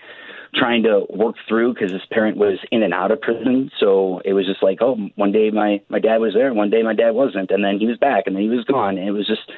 [0.54, 3.70] trying to work through because his parent was in and out of prison.
[3.80, 6.70] So it was just like, oh, one day my my dad was there, and one
[6.70, 8.96] day my dad wasn't, and then he was back, and then he was gone.
[8.96, 9.50] And it was just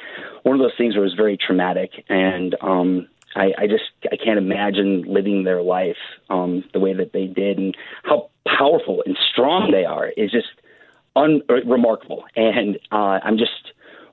[0.43, 4.17] one of those things where it was very traumatic, and um, I, I just I
[4.17, 5.97] can't imagine living their life
[6.31, 10.49] um, the way that they did, and how powerful and strong they are is just
[11.15, 12.25] un- remarkable.
[12.35, 13.53] And uh, I'm just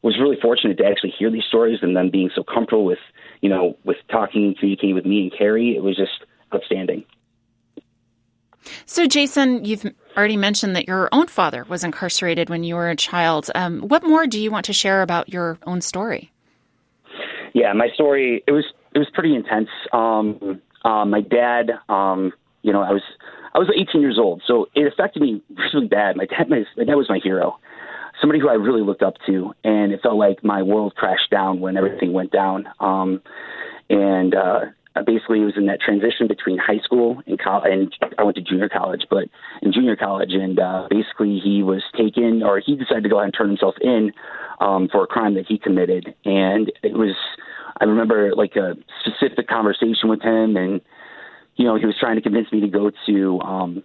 [0.01, 2.99] was really fortunate to actually hear these stories and them being so comfortable with
[3.41, 5.75] you know with talking and communicating with me and Carrie.
[5.75, 7.05] It was just outstanding.
[8.85, 12.95] So, Jason, you've already mentioned that your own father was incarcerated when you were a
[12.95, 13.49] child.
[13.55, 16.31] Um, what more do you want to share about your own story?
[17.53, 19.69] Yeah, my story it was it was pretty intense.
[19.91, 23.01] Um, uh, my dad, um, you know, I was
[23.55, 25.41] I was 18 years old, so it affected me
[25.73, 26.15] really bad.
[26.15, 27.59] My dad, my, my dad was my hero,
[28.19, 31.59] somebody who I really looked up to, and it felt like my world crashed down
[31.59, 32.65] when everything went down.
[32.79, 33.21] Um,
[33.89, 34.59] and uh,
[35.05, 38.41] basically, it was in that transition between high school and college, and I went to
[38.41, 39.25] junior college, but
[39.61, 43.25] in junior college, and uh, basically he was taken, or he decided to go ahead
[43.25, 44.13] and turn himself in
[44.59, 47.15] um, for a crime that he committed, and it was.
[47.79, 50.81] I remember like a specific conversation with him, and
[51.55, 53.83] you know, he was trying to convince me to go to um,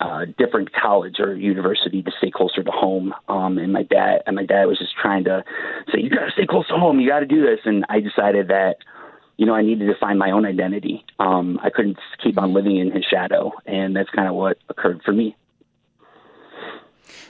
[0.00, 3.14] a different college or university to stay closer to home.
[3.28, 5.44] Um, and my dad and my dad was just trying to
[5.92, 7.00] say, "You got to stay close to home.
[7.00, 8.76] You got to do this." And I decided that,
[9.36, 11.04] you know, I needed to find my own identity.
[11.18, 15.02] Um, I couldn't keep on living in his shadow, and that's kind of what occurred
[15.04, 15.36] for me.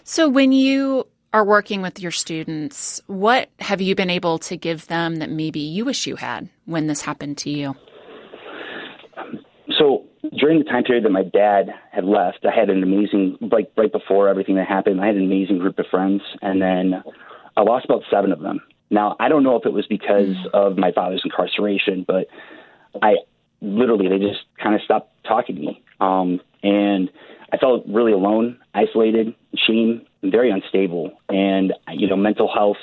[0.05, 4.87] So when you are working with your students, what have you been able to give
[4.87, 7.75] them that maybe you wish you had when this happened to you?
[9.79, 10.05] so
[10.39, 13.93] during the time period that my dad had left, I had an amazing, like right
[13.93, 17.03] before everything that happened, I had an amazing group of friends, and then
[17.57, 18.61] I lost about seven of them.
[18.91, 20.51] Now I don't know if it was because mm.
[20.53, 22.29] of my father's incarceration, but
[23.03, 23.17] I
[23.61, 27.11] literally they just kind of stopped talking to me, um, and
[27.53, 32.79] I felt really alone, isolated, shame, very unstable, and you know mental health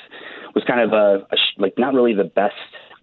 [0.54, 2.54] was kind of a, a like not really the best.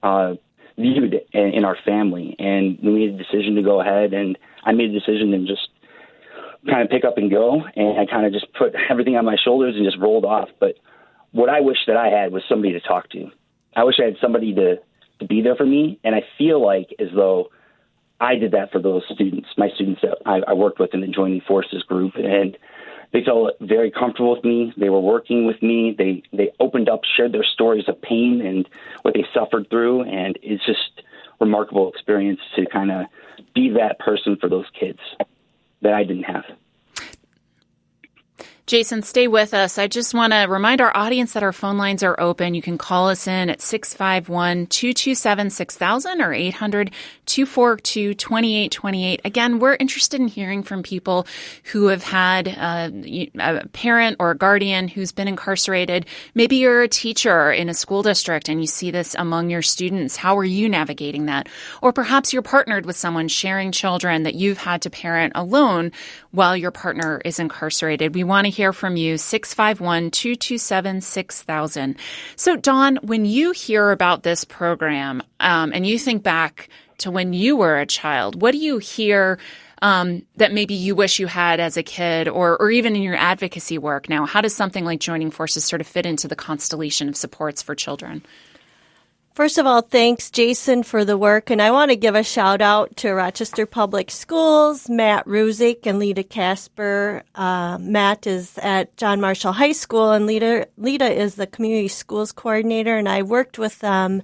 [0.03, 0.33] Uh,
[0.77, 2.35] viewed in, in our family.
[2.39, 5.69] And we made a decision to go ahead, and I made a decision and just
[6.67, 7.61] kind of pick up and go.
[7.75, 10.49] And I kind of just put everything on my shoulders and just rolled off.
[10.59, 10.75] But
[11.31, 13.29] what I wish that I had was somebody to talk to.
[13.75, 14.77] I wish I had somebody to
[15.19, 15.99] to be there for me.
[16.03, 17.49] And I feel like as though
[18.21, 21.07] I did that for those students, my students that I, I worked with in the
[21.07, 22.55] Joining Forces group, and
[23.11, 24.71] they felt very comfortable with me.
[24.77, 25.95] They were working with me.
[25.97, 28.69] They they opened up, shared their stories of pain and
[29.01, 31.01] what they suffered through, and it's just
[31.39, 33.07] remarkable experience to kind of
[33.55, 34.99] be that person for those kids
[35.81, 36.45] that I didn't have.
[38.71, 39.77] Jason, stay with us.
[39.77, 42.53] I just want to remind our audience that our phone lines are open.
[42.53, 46.91] You can call us in at 651 227 6000 or 800
[47.25, 49.21] 242 2828.
[49.25, 51.27] Again, we're interested in hearing from people
[51.73, 52.89] who have had uh,
[53.41, 56.05] a parent or a guardian who's been incarcerated.
[56.33, 60.15] Maybe you're a teacher in a school district and you see this among your students.
[60.15, 61.49] How are you navigating that?
[61.81, 65.91] Or perhaps you're partnered with someone sharing children that you've had to parent alone
[66.31, 68.15] while your partner is incarcerated.
[68.15, 71.95] We want to hear from you, 651 227 6000.
[72.35, 76.69] So, Dawn, when you hear about this program um, and you think back
[76.99, 79.39] to when you were a child, what do you hear?
[79.83, 83.15] Um, that maybe you wish you had as a kid or, or even in your
[83.15, 84.27] advocacy work now?
[84.27, 87.73] How does something like joining forces sort of fit into the constellation of supports for
[87.73, 88.21] children?
[89.41, 91.49] First of all, thanks, Jason, for the work.
[91.49, 95.97] And I want to give a shout out to Rochester Public Schools, Matt Ruzick and
[95.97, 97.23] Lita Casper.
[97.33, 102.31] Uh, Matt is at John Marshall High School, and Lita, Lita is the Community Schools
[102.31, 102.95] Coordinator.
[102.95, 104.21] And I worked with them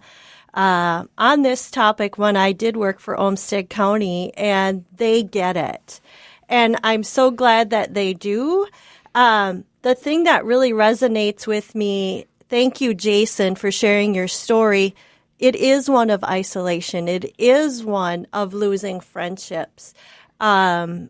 [0.53, 5.99] uh, on this topic when I did work for Olmsted County, and they get it.
[6.47, 8.67] And I'm so glad that they do.
[9.15, 14.95] Um, the thing that really resonates with me Thank you, Jason, for sharing your story.
[15.39, 17.07] It is one of isolation.
[17.07, 19.93] It is one of losing friendships.
[20.39, 21.09] Um,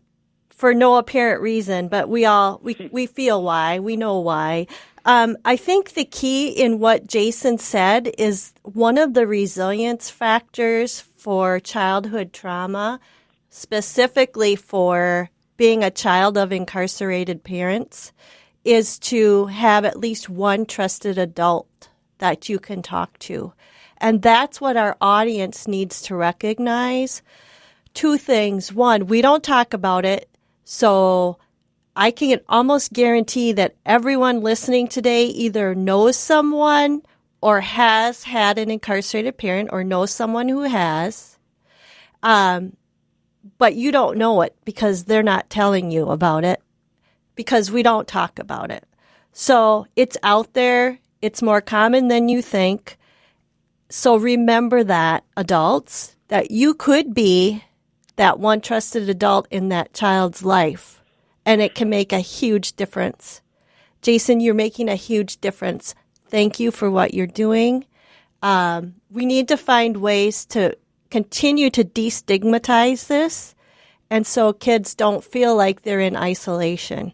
[0.58, 3.78] for no apparent reason, but we all we we feel why.
[3.78, 4.66] We know why.
[5.04, 11.00] Um, I think the key in what Jason said is one of the resilience factors
[11.00, 12.98] for childhood trauma,
[13.50, 18.12] specifically for being a child of incarcerated parents,
[18.64, 21.88] is to have at least one trusted adult
[22.18, 23.52] that you can talk to.
[23.98, 27.22] And that's what our audience needs to recognize.
[27.94, 28.72] Two things.
[28.72, 30.28] One, we don't talk about it.
[30.64, 31.38] So
[31.96, 37.02] I can almost guarantee that everyone listening today either knows someone
[37.40, 41.38] or has had an incarcerated parent or knows someone who has.
[42.22, 42.76] Um,
[43.58, 46.60] but you don't know it because they're not telling you about it
[47.34, 48.84] because we don't talk about it.
[49.32, 50.98] So it's out there.
[51.22, 52.97] It's more common than you think.
[53.88, 57.64] So remember that adults, that you could be
[58.16, 61.00] that one trusted adult in that child's life
[61.46, 63.40] and it can make a huge difference.
[64.02, 65.94] Jason, you're making a huge difference.
[66.28, 67.86] Thank you for what you're doing.
[68.42, 70.76] Um, we need to find ways to
[71.10, 73.54] continue to destigmatize this
[74.10, 77.12] and so kids don't feel like they're in isolation.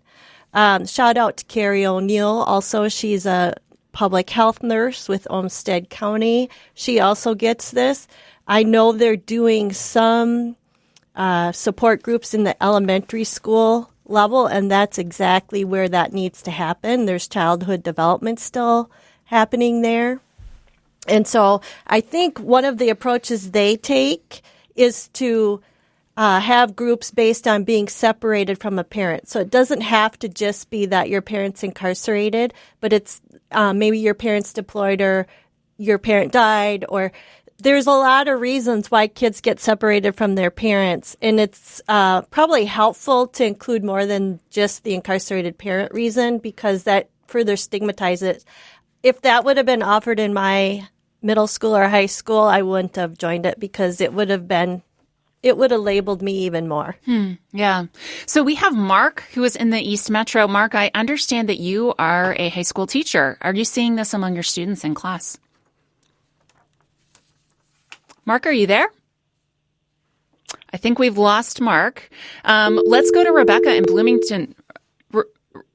[0.52, 2.44] Um, shout out to Carrie O'Neill.
[2.46, 3.54] Also, she's a
[3.94, 6.50] public health nurse with Olmsted County.
[6.74, 8.06] She also gets this.
[8.46, 10.56] I know they're doing some
[11.16, 16.50] uh, support groups in the elementary school level, and that's exactly where that needs to
[16.50, 17.06] happen.
[17.06, 18.90] There's childhood development still
[19.24, 20.20] happening there.
[21.08, 24.42] And so I think one of the approaches they take
[24.74, 25.62] is to
[26.16, 29.28] uh, have groups based on being separated from a parent.
[29.28, 33.98] So it doesn't have to just be that your parent's incarcerated, but it's uh, maybe
[33.98, 35.26] your parent's deployed or
[35.76, 37.12] your parent died or
[37.58, 42.22] there's a lot of reasons why kids get separated from their parents, and it's uh,
[42.22, 48.44] probably helpful to include more than just the incarcerated parent reason because that further stigmatizes.
[49.02, 50.88] If that would have been offered in my
[51.22, 54.82] middle school or high school, I wouldn't have joined it because it would have been
[55.44, 56.96] it would have labeled me even more.
[57.04, 57.84] Hmm, yeah.
[58.26, 60.48] So we have Mark who is in the East Metro.
[60.48, 63.36] Mark, I understand that you are a high school teacher.
[63.42, 65.38] Are you seeing this among your students in class?
[68.24, 68.88] Mark, are you there?
[70.72, 72.08] I think we've lost Mark.
[72.44, 74.54] Um, let's go to Rebecca in Bloomington.
[75.12, 75.24] Re-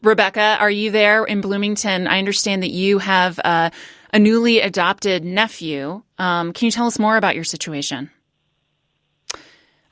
[0.01, 2.07] Rebecca, are you there in Bloomington?
[2.07, 3.69] I understand that you have uh,
[4.11, 6.01] a newly adopted nephew.
[6.17, 8.09] Um, can you tell us more about your situation?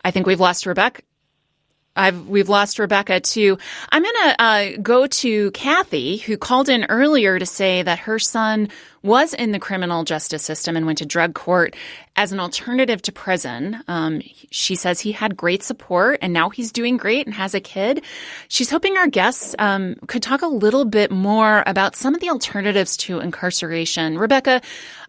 [0.07, 1.01] I think we've lost Rebecca.
[1.93, 3.57] I've, we've lost Rebecca too.
[3.91, 8.17] I'm going to uh, go to Kathy, who called in earlier to say that her
[8.17, 8.69] son
[9.07, 11.75] was in the criminal justice system and went to drug court
[12.15, 13.81] as an alternative to prison.
[13.87, 17.59] Um, she says he had great support and now he's doing great and has a
[17.59, 18.03] kid.
[18.49, 22.29] She's hoping our guests um, could talk a little bit more about some of the
[22.29, 24.17] alternatives to incarceration.
[24.19, 24.61] Rebecca,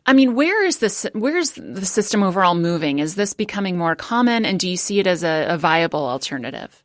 [0.07, 1.07] I mean, where is this?
[1.13, 2.99] Where is the system overall moving?
[2.99, 6.83] Is this becoming more common, and do you see it as a, a viable alternative?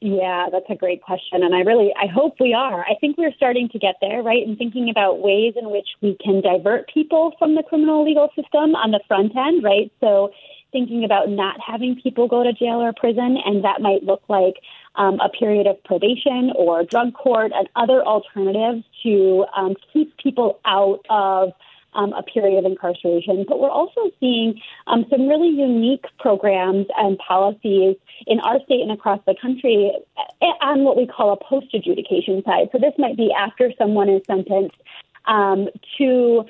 [0.00, 1.42] Yeah, that's a great question.
[1.42, 2.82] And I really, I hope we are.
[2.82, 4.46] I think we're starting to get there, right?
[4.46, 8.74] And thinking about ways in which we can divert people from the criminal legal system
[8.74, 9.90] on the front end, right?
[10.00, 10.32] So
[10.70, 14.56] thinking about not having people go to jail or prison, and that might look like
[14.96, 20.60] um, a period of probation or drug court and other alternatives to um, keep people
[20.66, 21.52] out of
[21.96, 23.44] um, a period of incarceration.
[23.48, 28.92] But we're also seeing um, some really unique programs and policies in our state and
[28.92, 32.68] across the country eh, on what we call a post adjudication side.
[32.72, 34.76] So this might be after someone is sentenced
[35.26, 35.68] um,
[35.98, 36.44] to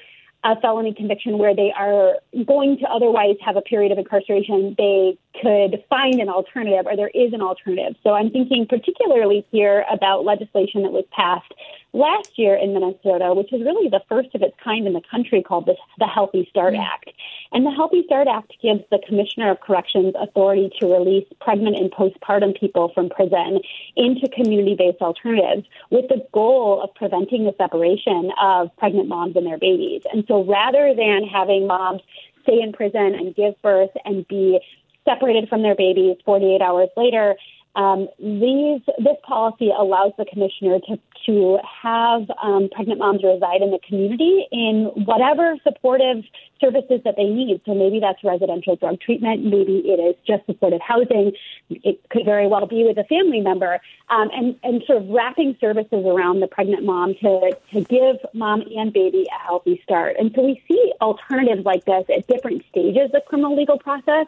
[0.45, 5.19] a felony conviction where they are going to otherwise have a period of incarceration, they
[5.43, 7.97] could find an alternative or there is an alternative.
[8.03, 11.53] So I'm thinking particularly here about legislation that was passed
[11.93, 15.43] last year in Minnesota, which is really the first of its kind in the country
[15.43, 16.83] called the, the Healthy Start mm-hmm.
[16.83, 17.11] Act.
[17.53, 21.91] And the Healthy Start Act gives the Commissioner of Corrections authority to release pregnant and
[21.91, 23.61] postpartum people from prison
[23.97, 29.47] into community based alternatives with the goal of preventing the separation of pregnant moms and
[29.47, 30.03] their babies.
[30.13, 32.03] And so rather than having moms
[32.43, 34.61] stay in prison and give birth and be
[35.07, 37.37] separated from their babies 48 hours later,
[37.77, 43.71] um, these this policy allows the commissioner to to have um, pregnant moms reside in
[43.71, 46.25] the community in whatever supportive
[46.61, 47.61] services that they need.
[47.67, 51.33] So maybe that's residential drug treatment, maybe it is just supportive housing.
[51.69, 53.79] It could very well be with a family member,
[54.09, 58.63] um, and and sort of wrapping services around the pregnant mom to to give mom
[58.75, 60.17] and baby a healthy start.
[60.19, 64.27] And so we see alternatives like this at different stages of criminal legal process,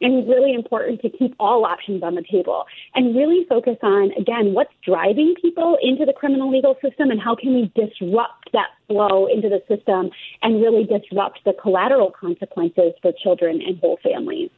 [0.00, 4.52] and really important to keep all options on the table and really focus on again
[4.52, 9.26] what's driving people into the criminal legal system and how can we disrupt that flow
[9.26, 10.10] into the system
[10.42, 14.50] and really disrupt the collateral consequences for children and whole families.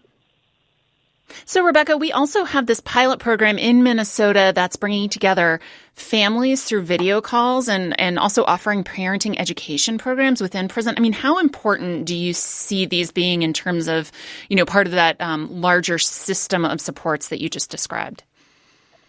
[1.44, 5.60] So, Rebecca, we also have this pilot program in Minnesota that's bringing together
[5.94, 10.94] families through video calls and, and also offering parenting education programs within prison.
[10.96, 14.12] I mean, how important do you see these being in terms of,
[14.48, 18.22] you know, part of that um, larger system of supports that you just described?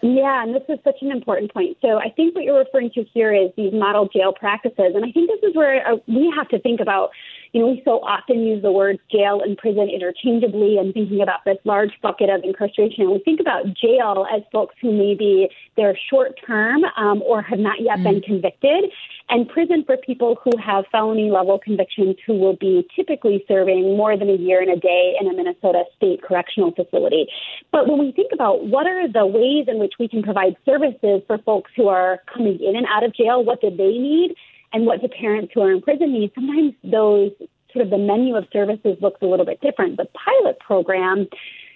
[0.02, 1.78] Yeah, and this is such an important point.
[1.82, 5.12] So I think what you're referring to here is these model jail practices, and I
[5.12, 7.10] think this is where uh, we have to think about
[7.52, 11.40] you know, we so often use the words jail and prison interchangeably and thinking about
[11.46, 13.04] this large bucket of incarceration.
[13.04, 17.60] And we think about jail as folks who maybe they're short term um, or have
[17.60, 18.04] not yet mm.
[18.04, 18.92] been convicted,
[19.30, 24.18] and prison for people who have felony level convictions who will be typically serving more
[24.18, 27.28] than a year and a day in a Minnesota state correctional facility.
[27.72, 31.22] But when we think about what are the ways in which we can provide services
[31.28, 34.36] for folks who are coming in and out of jail, what do they need?
[34.74, 37.32] And what do parents who are in prison need, sometimes those
[37.74, 39.98] sort of the menu of services looks a little bit different.
[39.98, 41.28] The pilot program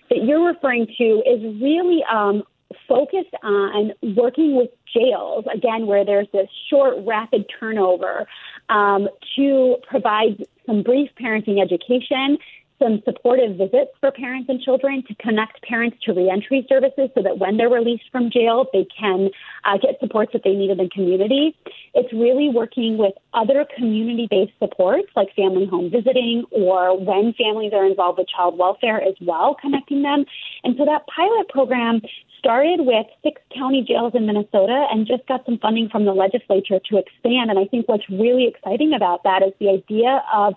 [0.10, 2.44] that you're referring to is really um,
[2.88, 8.28] focused on working with jails, again, where there's this short, rapid turnover,
[8.70, 12.38] um, to provide some brief parenting education
[12.84, 17.40] some supportive visits for parents and children to connect parents to reentry services so that
[17.40, 19.30] when they're released from jail, they can
[19.64, 21.56] uh, get supports that they need in the community.
[21.94, 27.72] It's really working with other community based supports like family home visiting or when families
[27.74, 30.26] are involved with child welfare as well, connecting them.
[30.64, 32.02] And so that pilot program
[32.38, 36.80] started with six county jails in Minnesota and just got some funding from the legislature
[36.92, 37.50] to expand.
[37.50, 40.56] And I think what's really exciting about that is the idea of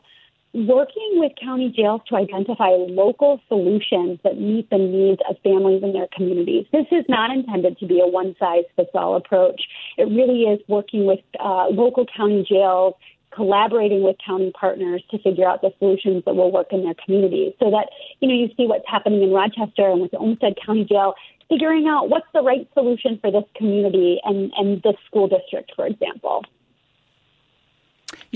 [0.64, 5.92] working with county jails to identify local solutions that meet the needs of families in
[5.92, 6.64] their communities.
[6.72, 9.60] This is not intended to be a one size fits all approach.
[9.98, 12.94] It really is working with uh, local county jails,
[13.34, 17.52] collaborating with county partners to figure out the solutions that will work in their communities.
[17.60, 17.90] So that,
[18.20, 21.14] you know, you see what's happening in Rochester and with the Olmsted County Jail,
[21.50, 25.86] figuring out what's the right solution for this community and, and this school district, for
[25.86, 26.44] example.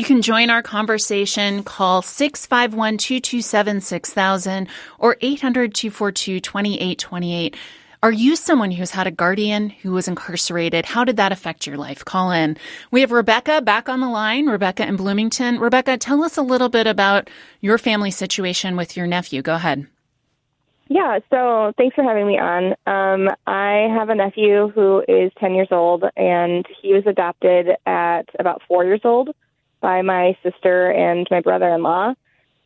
[0.01, 1.63] You can join our conversation.
[1.63, 7.55] Call 651 227 6000 or 800 242 2828.
[8.03, 10.87] Are you someone who's had a guardian who was incarcerated?
[10.87, 12.03] How did that affect your life?
[12.03, 12.57] Call in.
[12.91, 14.47] We have Rebecca back on the line.
[14.47, 15.59] Rebecca in Bloomington.
[15.59, 17.29] Rebecca, tell us a little bit about
[17.61, 19.43] your family situation with your nephew.
[19.43, 19.87] Go ahead.
[20.89, 22.75] Yeah, so thanks for having me on.
[22.87, 28.31] Um, I have a nephew who is 10 years old, and he was adopted at
[28.39, 29.29] about four years old
[29.81, 32.15] by my sister and my brother in law.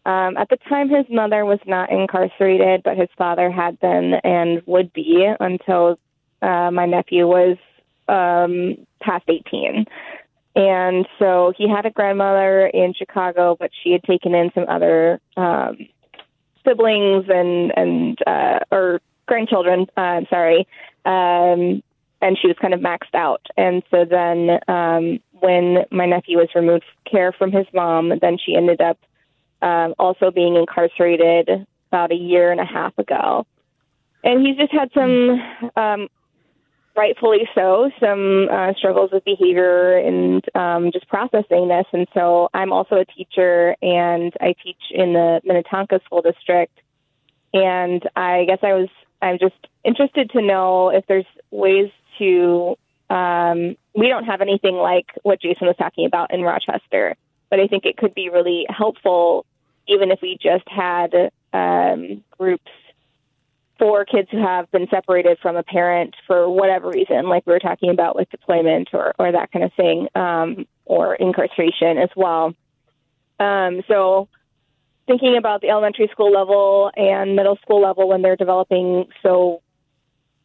[0.06, 4.62] Um, at the time, his mother was not incarcerated, but his father had been and
[4.66, 5.98] would be until
[6.42, 7.56] uh, my nephew was
[8.08, 9.86] um, past 18.
[10.56, 15.20] And so he had a grandmother in Chicago, but she had taken in some other
[15.36, 15.78] um,
[16.64, 19.86] siblings and and uh, or grandchildren.
[19.96, 20.66] Uh, I'm sorry,
[21.04, 21.82] um,
[22.24, 23.42] and she was kind of maxed out.
[23.58, 28.56] And so then um, when my nephew was removed care from his mom, then she
[28.56, 28.98] ended up
[29.60, 33.46] um, also being incarcerated about a year and a half ago.
[34.24, 35.38] And he's just had some,
[35.76, 36.08] um,
[36.96, 41.84] rightfully so, some uh, struggles with behavior and um, just processing this.
[41.92, 46.72] And so I'm also a teacher and I teach in the Minnetonka School District.
[47.52, 48.88] And I guess I was,
[49.20, 52.76] I'm just interested to know if there's ways to
[53.10, 57.16] um, we don't have anything like what Jason was talking about in Rochester,
[57.50, 59.46] but I think it could be really helpful
[59.86, 62.70] even if we just had um, groups
[63.78, 67.58] for kids who have been separated from a parent for whatever reason, like we were
[67.58, 72.54] talking about with deployment or, or that kind of thing, um, or incarceration as well.
[73.40, 74.28] Um, so,
[75.06, 79.60] thinking about the elementary school level and middle school level when they're developing so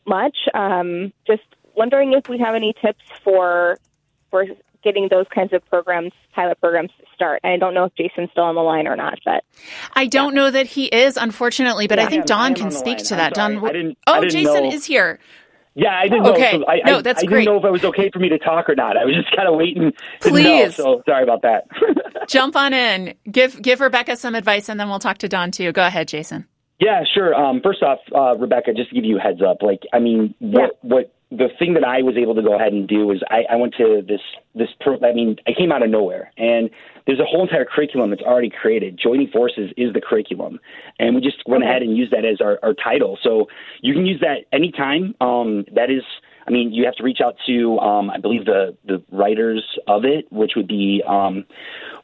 [0.06, 1.44] much, um, just
[1.76, 3.78] wondering if we have any tips for
[4.32, 4.46] for
[4.84, 7.42] getting those kinds of programs, pilot programs to start.
[7.44, 9.44] I don't know if Jason's still on the line or not, but
[9.94, 10.42] I don't yeah.
[10.42, 11.88] know that he is, unfortunately.
[11.88, 13.34] But yeah, I think Dawn can speak to that.
[13.34, 14.72] Dawn, oh, Jason know.
[14.72, 15.20] is here.
[15.76, 16.58] Yeah, I didn't okay.
[16.58, 16.66] know.
[16.68, 17.40] I, no, that's I, I great.
[17.42, 18.98] didn't know if it was okay for me to talk or not.
[18.98, 19.94] I was just kind of waiting.
[20.20, 20.78] Please.
[20.78, 21.68] Know, so sorry about that.
[22.28, 23.14] Jump on in.
[23.30, 25.72] Give give Rebecca some advice, and then we'll talk to Dawn too.
[25.72, 26.48] Go ahead, Jason.
[26.80, 27.36] Yeah, sure.
[27.36, 30.34] Um, first off, uh, Rebecca, just to give you a heads up, like, I mean,
[30.40, 30.68] what, yeah.
[30.82, 33.56] what the thing that I was able to go ahead and do is I, I
[33.56, 34.22] went to this
[34.56, 36.70] this pro, I mean I came out of nowhere and
[37.06, 39.00] there's a whole entire curriculum that's already created.
[39.02, 40.60] Joining forces is the curriculum,
[41.00, 41.70] and we just went okay.
[41.70, 43.18] ahead and used that as our, our title.
[43.24, 43.48] So
[43.82, 45.16] you can use that anytime.
[45.20, 46.04] Um, that is,
[46.48, 50.06] I mean, you have to reach out to um, I believe the the writers of
[50.06, 51.46] it, which would be um,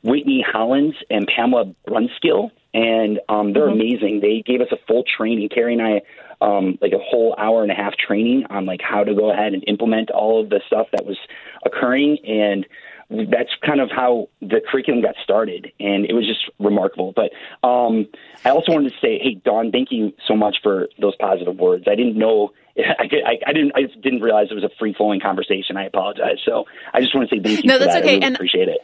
[0.03, 3.79] Whitney Hollins and Pamela Brunskill and um, they're mm-hmm.
[3.79, 4.19] amazing.
[4.19, 5.47] They gave us a full training.
[5.47, 6.01] Carrie and I,
[6.41, 9.53] um, like a whole hour and a half training on like how to go ahead
[9.53, 11.17] and implement all of the stuff that was
[11.65, 12.65] occurring, and
[13.09, 17.13] that's kind of how the curriculum got started, and it was just remarkable.
[17.15, 17.31] But
[17.65, 18.07] um,
[18.43, 21.85] I also wanted to say, hey, Dawn, thank you so much for those positive words.
[21.87, 22.51] I didn't know.
[22.77, 23.71] I, I, I didn't.
[23.73, 25.77] I didn't realize it was a free flowing conversation.
[25.77, 26.39] I apologize.
[26.43, 27.69] So I just want to say thank you.
[27.69, 28.03] No, that's that.
[28.03, 28.09] okay.
[28.09, 28.79] I really and appreciate it.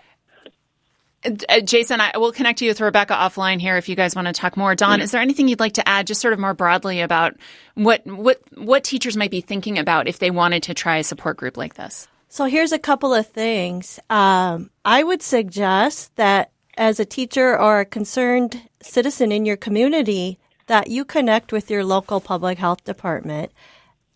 [1.24, 4.34] Uh, Jason, I will connect you with Rebecca offline here if you guys want to
[4.34, 4.74] talk more.
[4.76, 5.04] Dawn, mm-hmm.
[5.04, 7.36] is there anything you'd like to add, just sort of more broadly about
[7.76, 11.38] what what what teachers might be thinking about if they wanted to try a support
[11.38, 12.08] group like this?
[12.30, 14.00] So here's a couple of things.
[14.10, 20.40] Um, I would suggest that as a teacher or a concerned citizen in your community,
[20.68, 23.52] that you connect with your local public health department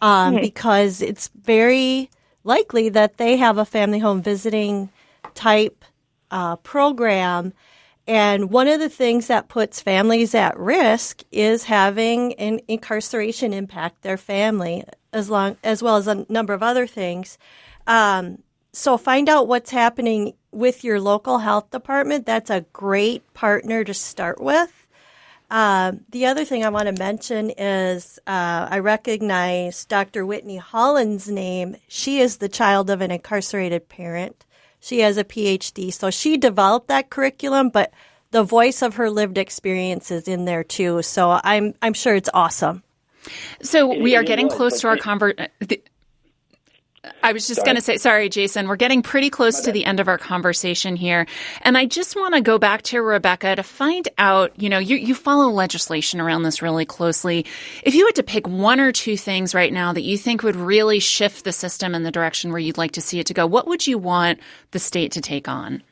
[0.01, 0.41] um, mm-hmm.
[0.41, 2.09] because it's very
[2.45, 4.89] likely that they have a family home visiting
[5.33, 5.83] type
[6.31, 7.53] uh, program.
[8.07, 14.03] And one of the things that puts families at risk is having an incarceration impact
[14.03, 17.37] their family, as long as well as a number of other things.
[17.87, 22.25] Um, so find out what's happening with your local health department.
[22.25, 24.85] That's a great partner to start with.
[25.49, 30.25] Uh, the other thing I want to mention is uh, I recognize Dr.
[30.25, 31.77] Whitney Hollins' name.
[31.87, 34.44] She is the child of an incarcerated parent.
[34.85, 37.91] She has a PhD, so she developed that curriculum, but
[38.29, 41.01] the voice of her lived experience is in there too.
[41.01, 42.83] So I'm I'm sure it's awesome.
[43.63, 45.39] So we are getting close to our convert.
[47.23, 49.99] I was just going to say, sorry, Jason, we're getting pretty close to the end
[49.99, 51.25] of our conversation here.
[51.61, 54.97] And I just want to go back to Rebecca to find out, you know, you,
[54.97, 57.45] you follow legislation around this really closely.
[57.83, 60.55] If you had to pick one or two things right now that you think would
[60.55, 63.45] really shift the system in the direction where you'd like to see it to go,
[63.45, 64.39] what would you want
[64.71, 65.83] the state to take on?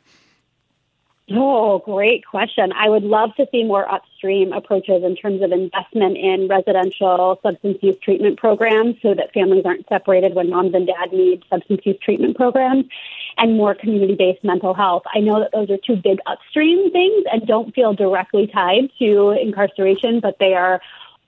[1.31, 2.73] Oh, great question.
[2.73, 7.77] I would love to see more upstream approaches in terms of investment in residential substance
[7.81, 11.95] use treatment programs so that families aren't separated when moms and dad need substance use
[12.03, 12.85] treatment programs
[13.37, 15.03] and more community based mental health.
[15.15, 19.29] I know that those are two big upstream things and don't feel directly tied to
[19.29, 20.81] incarceration, but they are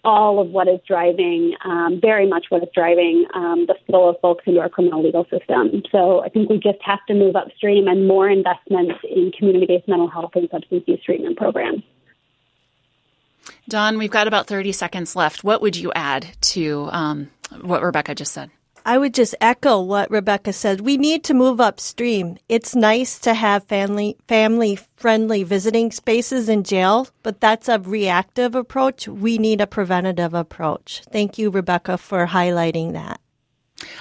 [0.06, 4.16] all of what is driving, um, very much what is driving um, the flow of
[4.22, 5.82] folks into our criminal legal system.
[5.92, 9.88] So I think we just have to move upstream and more investments in community based
[9.88, 11.84] mental health and substance use treatment programs.
[13.68, 15.44] Dawn, we've got about 30 seconds left.
[15.44, 17.32] What would you add to um,
[17.62, 18.52] what Rebecca just said?
[18.88, 20.82] I would just echo what Rebecca said.
[20.82, 22.38] We need to move upstream.
[22.48, 28.54] It's nice to have family family friendly visiting spaces in jail, but that's a reactive
[28.54, 29.08] approach.
[29.08, 31.02] We need a preventative approach.
[31.12, 33.20] Thank you, Rebecca, for highlighting that.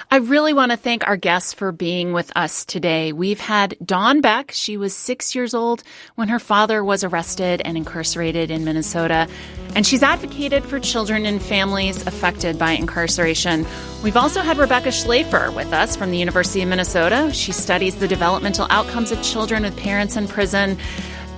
[0.09, 3.11] I really want to thank our guests for being with us today.
[3.11, 4.51] We've had Dawn Beck.
[4.51, 5.83] She was six years old
[6.15, 9.27] when her father was arrested and incarcerated in Minnesota,
[9.75, 13.65] and she's advocated for children and families affected by incarceration.
[14.01, 17.31] We've also had Rebecca Shlafer with us from the University of Minnesota.
[17.33, 20.77] She studies the developmental outcomes of children with parents in prison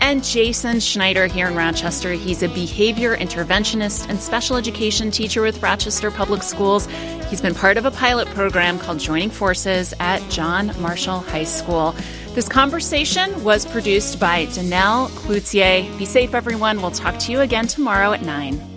[0.01, 2.11] and Jason Schneider here in Rochester.
[2.11, 6.87] He's a behavior interventionist and special education teacher with Rochester Public Schools.
[7.29, 11.95] He's been part of a pilot program called Joining Forces at John Marshall High School.
[12.33, 15.97] This conversation was produced by Danelle Cloutier.
[15.97, 16.81] Be safe, everyone.
[16.81, 18.76] We'll talk to you again tomorrow at 9.